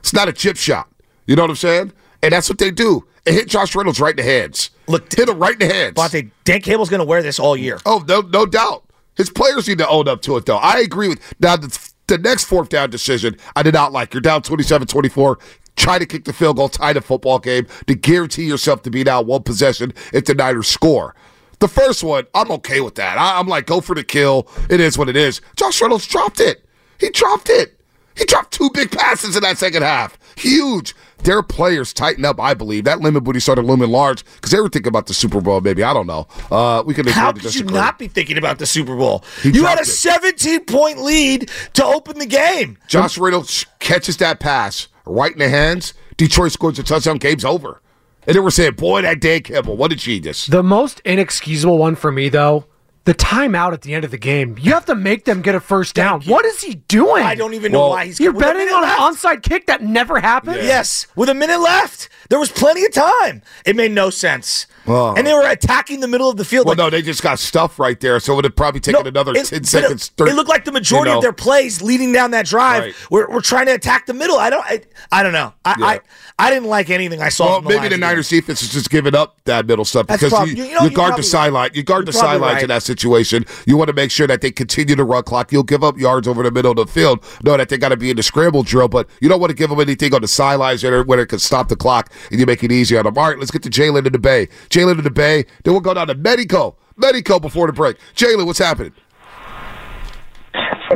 [0.00, 0.88] It's not a chip shot.
[1.26, 1.92] You know what I'm saying?
[2.22, 3.06] And that's what they do.
[3.26, 4.70] It hit Josh Reynolds right in the hands.
[4.86, 5.94] Look, hit him right in the hands.
[5.94, 7.80] Bonta, Dan Campbell's going to wear this all year.
[7.86, 8.84] Oh, no, no doubt.
[9.16, 10.56] His players need to own up to it, though.
[10.58, 11.56] I agree with now.
[11.56, 14.12] The, the next fourth down decision, I did not like.
[14.12, 15.40] You're down 27-24.
[15.76, 19.02] Try to kick the field goal, tie the football game to guarantee yourself to be
[19.02, 21.14] down one possession if the Niners score.
[21.60, 23.16] The first one, I'm okay with that.
[23.16, 24.48] I, I'm like, go for the kill.
[24.68, 25.40] It is what it is.
[25.56, 26.64] Josh Reynolds dropped it.
[27.00, 27.73] He dropped it.
[28.16, 30.18] He dropped two big passes in that second half.
[30.36, 30.94] Huge.
[31.24, 32.84] Their players tighten up, I believe.
[32.84, 35.82] That Lombardi started looming large because they were thinking about the Super Bowl, maybe.
[35.82, 36.26] I don't know.
[36.50, 37.74] Uh, we can How could you disagree.
[37.74, 39.24] not be thinking about the Super Bowl?
[39.42, 39.86] He you had a it.
[39.86, 42.78] 17 point lead to open the game.
[42.88, 45.94] Josh Reynolds catches that pass right in the hands.
[46.16, 47.16] Detroit scores a touchdown.
[47.16, 47.80] Game's over.
[48.26, 50.46] And then we're saying, boy, that Dan Campbell, what a genius.
[50.46, 52.64] The most inexcusable one for me, though,
[53.04, 54.56] The timeout at the end of the game.
[54.58, 56.22] You have to make them get a first down.
[56.22, 57.22] What is he doing?
[57.22, 59.66] I don't even know why he's You're with a betting minute on an onside kick
[59.66, 60.56] that never happened.
[60.56, 62.08] Yes, with a minute left.
[62.30, 63.42] There was plenty of time.
[63.66, 64.66] It made no sense.
[64.86, 65.14] Oh.
[65.14, 66.66] And they were attacking the middle of the field.
[66.66, 69.02] Well, like, no, they just got stuff right there, so it would have probably taken
[69.02, 70.08] No, another it- ten but seconds.
[70.08, 71.18] It, thir- it looked like the majority you know.
[71.18, 73.10] of their plays leading down that drive Right.
[73.10, 74.38] were, were trying to attack the middle.
[74.38, 74.64] I don't.
[74.64, 74.80] I,
[75.12, 75.52] I don't know.
[75.64, 75.86] I, Yeah.
[75.86, 76.00] I
[76.36, 77.44] I didn't like anything I saw.
[77.46, 78.00] Well, from the maybe Lions the again.
[78.08, 80.74] Niners defense is just giving up that middle stuff That's because prob- you, you you,
[80.74, 82.62] know, you're guard the sideline, you guard you're the probably sidelines right.
[82.64, 83.44] in that situation.
[83.66, 85.52] You want to make sure that they continue to run clock.
[85.52, 87.96] You'll give up yards over the middle of the field, know that they got to
[87.96, 90.28] be in the scramble drill, but you don't want to give them anything on the
[90.28, 93.16] sidelines where it- can stop the clock and you make it easy on them.
[93.16, 94.46] All right, let's get to Jalen in the Bay.
[94.70, 95.44] Jalen in the Bay.
[95.64, 96.76] Then we'll go down to Medico.
[96.96, 97.96] Medico before the break.
[98.14, 98.92] Jalen, what's happening?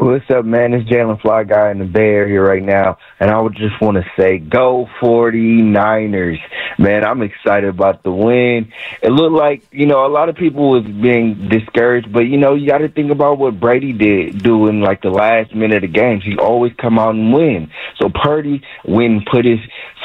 [0.01, 0.75] What's up, man?
[0.75, 3.97] It's Jalen Fly Guy in the Bay Area right now, and I would just want
[3.97, 6.39] to say, go 49ers.
[6.79, 8.73] Man, I'm excited about the win.
[9.03, 12.55] It looked like, you know, a lot of people was being discouraged, but, you know,
[12.55, 15.93] you got to think about what Brady did do in, like, the last minute of
[15.93, 16.23] games.
[16.25, 17.69] He always come out and win.
[18.01, 19.59] So Purdy and put his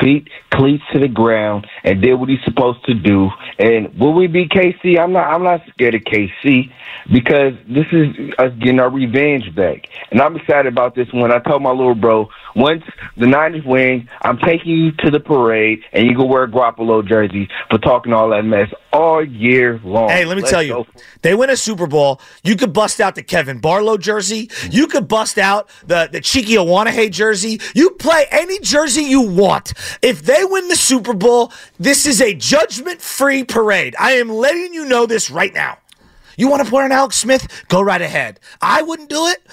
[0.04, 3.30] feet, cleats to the ground, and did what he's supposed to do.
[3.58, 5.00] And will we beat KC?
[5.00, 6.72] I'm not, I'm not scared of KC
[7.12, 9.88] because this is us getting our revenge back.
[10.12, 11.32] And I'm excited about this one.
[11.32, 12.84] I told my little bro, once
[13.18, 17.08] the Niners win, I'm taking you to the parade and you can wear a Garoppolo
[17.08, 20.10] jersey for talking all that mess all year long.
[20.10, 20.86] Hey, let me Let's tell you,
[21.22, 22.22] they win a Super Bowl.
[22.44, 24.50] You could bust out the Kevan Barlow jersey.
[24.70, 27.60] You could bust out the the Cheeky Awanahe jersey.
[27.74, 29.74] You play any jersey you want.
[30.02, 33.96] If they win the Super Bowl, this is a judgment-free parade.
[34.00, 35.78] I am letting you know this right now.
[36.38, 37.48] You want to put on Alex Smith?
[37.68, 38.40] Go right ahead.
[38.62, 39.46] I wouldn't do it,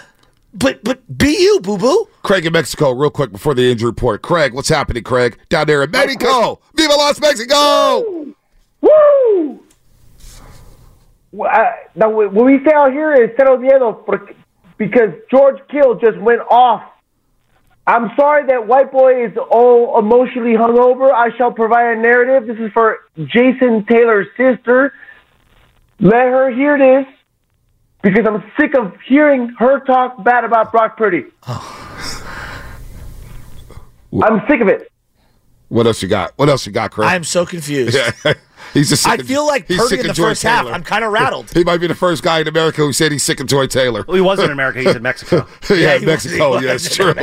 [0.55, 2.09] but but be you, boo boo.
[2.23, 4.23] Craig in Mexico, real quick before the injury report.
[4.23, 5.39] Craig, what's happening, Craig?
[5.51, 6.59] Down there in Mexico.
[6.75, 8.01] Viva Las Mexico!
[8.81, 9.61] Woo!
[11.33, 14.35] Well, I- uh, Now, what we say out here is cero miedo porque-
[14.79, 16.83] because George Kittle just went off.
[17.87, 21.13] I'm sorry that white boy is all emotionally hungover.
[21.13, 22.47] I shall provide a narrative.
[22.47, 24.93] This is for Jason Taylor's sister.
[25.99, 27.07] Let her hear this
[28.03, 31.25] because I'm sick of hearing her talk bad about Brock Purdy.
[34.23, 34.91] I'm sick of it.
[35.69, 36.33] What else you got?
[36.37, 37.09] What else you got, Chris?
[37.09, 37.97] I am so confused.
[38.75, 41.05] he's just I feel like he's Purdy sick in the Joy first half, I'm kind
[41.05, 41.51] of rattled.
[41.53, 44.05] He might be the first guy in America who said he's sick of Joy Taylor.
[44.07, 44.81] Well, he wasn't in America.
[44.81, 45.47] He's in Mexico.
[45.71, 46.59] yeah, Yeah, he was- Mexico.
[46.59, 47.15] he yeah, it's true.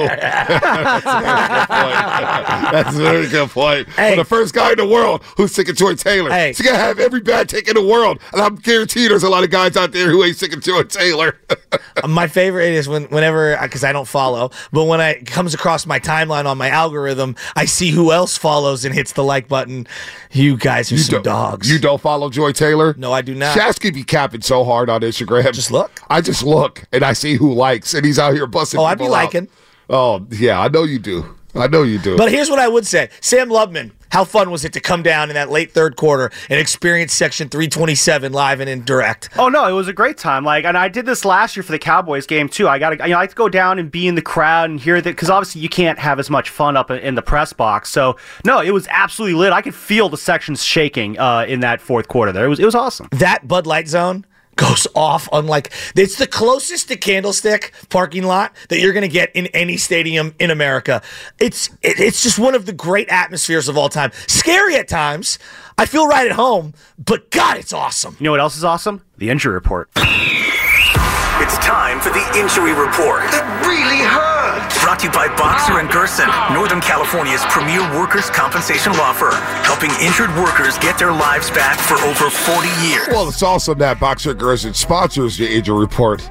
[1.58, 3.88] That's a very good point.
[3.90, 4.12] Hey.
[4.16, 6.30] But the first guy in the world who's sick of Joy Taylor.
[6.30, 6.48] Hey.
[6.50, 9.44] He's gonna have every bad take in the world, and I'm guaranteed there's a lot
[9.44, 11.38] of guys out there who ain't sick of Joy Taylor.
[12.08, 15.86] my favorite is when whenever because I don't follow, but when I it comes across
[15.86, 19.88] my timeline on my algorithm, I see who else follows and hits the like button.
[20.32, 21.72] You guys are some don't- dogs.
[21.72, 22.96] You don't follow Joy Taylor?
[22.98, 23.58] No, I do not.
[23.58, 25.54] Shasky be capping so hard on Instagram.
[25.54, 25.92] Just look.
[26.10, 28.80] I just look and I see who likes, and he's out here busting.
[28.80, 29.12] Oh, I'd be out.
[29.12, 29.48] liking.
[29.90, 31.36] Oh yeah, I know you do.
[31.56, 32.18] I know you do.
[32.18, 33.92] But here's what I would say: Sam Lubman.
[34.12, 37.50] How fun was it to come down in that late third quarter and experience Section
[37.50, 39.30] 327 live and in direct?
[39.38, 40.44] Oh no, it was a great time.
[40.44, 42.68] Like, and I did this last year for the Cowboys game too.
[42.68, 44.70] I got to, you know, I like to go down and be in the crowd
[44.70, 47.22] and hear that because obviously you can't have as much fun up in- in the
[47.22, 47.90] press box.
[47.90, 49.54] So no, it was absolutely lit.
[49.54, 52.32] I could feel the sections shaking uh, in that fourth quarter.
[52.32, 53.08] There, it was, it was awesome.
[53.12, 54.26] That Bud Light Zone
[54.58, 59.32] goes off unlike it's the closest to Candlestick parking lot that you're going to get
[59.34, 61.02] in any stadium in America.
[61.40, 64.12] It's it, it's just one of the great atmospheres of all time.
[64.28, 65.40] Scary at times.
[65.78, 68.18] I feel right at home, but God, it's awesome.
[68.20, 69.04] You know what else is awesome?
[69.18, 69.90] The injury report.
[71.48, 73.24] It's time for the injury report.
[73.32, 74.84] It really hurts.
[74.84, 79.32] Brought to you by Boxer and Gerson, Northern California's premier workers' compensation law firm,
[79.64, 83.08] helping injured workers get their lives back for over 40 years.
[83.08, 86.30] Well, it's awesome that Boxer and Gerson sponsors the injury report.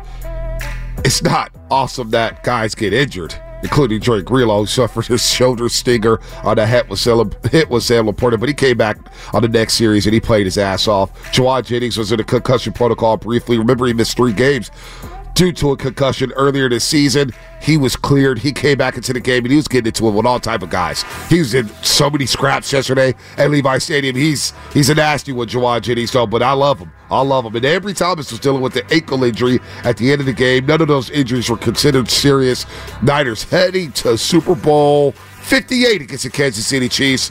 [0.99, 6.59] It's not awesome that guys get injured, including Drake who suffered his shoulder stinger on
[6.59, 8.99] a hit with Sam, hit with Sam LaPorta, but he came back
[9.33, 11.13] on the next series and he played his ass off.
[11.33, 13.59] Jauan Jennings was in a concussion protocol briefly.
[13.59, 14.71] Remember, he missed three games
[15.37, 17.31] due to a concussion earlier this season.
[17.61, 18.39] He was cleared.
[18.39, 20.63] He came back into the game and he was getting into it with all type
[20.63, 21.05] of guys.
[21.29, 24.17] He was in so many scraps yesterday at Levi Stadium.
[24.17, 26.91] He's he's a nasty one, Jauan Jennings, though, but I love him.
[27.11, 27.55] I love him.
[27.55, 30.67] And Ambry Thomas was dealing with the ankle injury at the end of the game.
[30.67, 32.67] None of those injuries were considered serious.
[33.03, 37.31] Niners heading to Super Bowl 58 against the Kansas City Chiefs.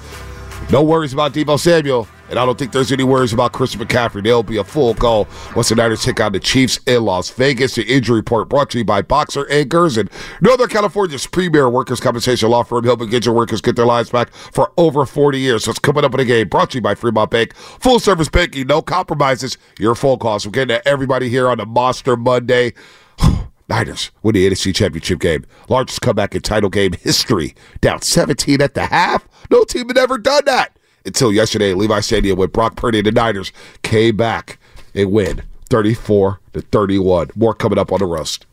[0.71, 2.07] No worries about Deebo Samuel.
[2.29, 4.23] And I don't think there's any worries about Chris McCaffrey.
[4.23, 7.75] They'll be a full go once the Niners take on the Chiefs in Las Vegas.
[7.75, 10.09] The injury report brought to you by Boxer Anchors and
[10.41, 14.33] Northern California's premier workers' compensation law firm, helping get your workers get their lives back
[14.33, 15.65] for over 40 years.
[15.65, 17.53] So it's coming up in a game brought to you by Fremont Bank.
[17.55, 19.57] Full service banking, no compromises.
[19.79, 20.45] Your full cost.
[20.45, 22.73] We're getting to everybody here on the Monster Monday.
[23.69, 25.45] Niners win the NFC Championship game.
[25.69, 27.55] Largest comeback in title game history.
[27.81, 29.27] Down 17 at the half.
[29.51, 30.74] No team had ever done that
[31.05, 33.51] until yesterday at Levi Stadium when Brock Purdy and the Niners
[33.83, 34.57] came back
[34.93, 37.29] and win 34 to 31.
[37.35, 38.45] More coming up on the roast.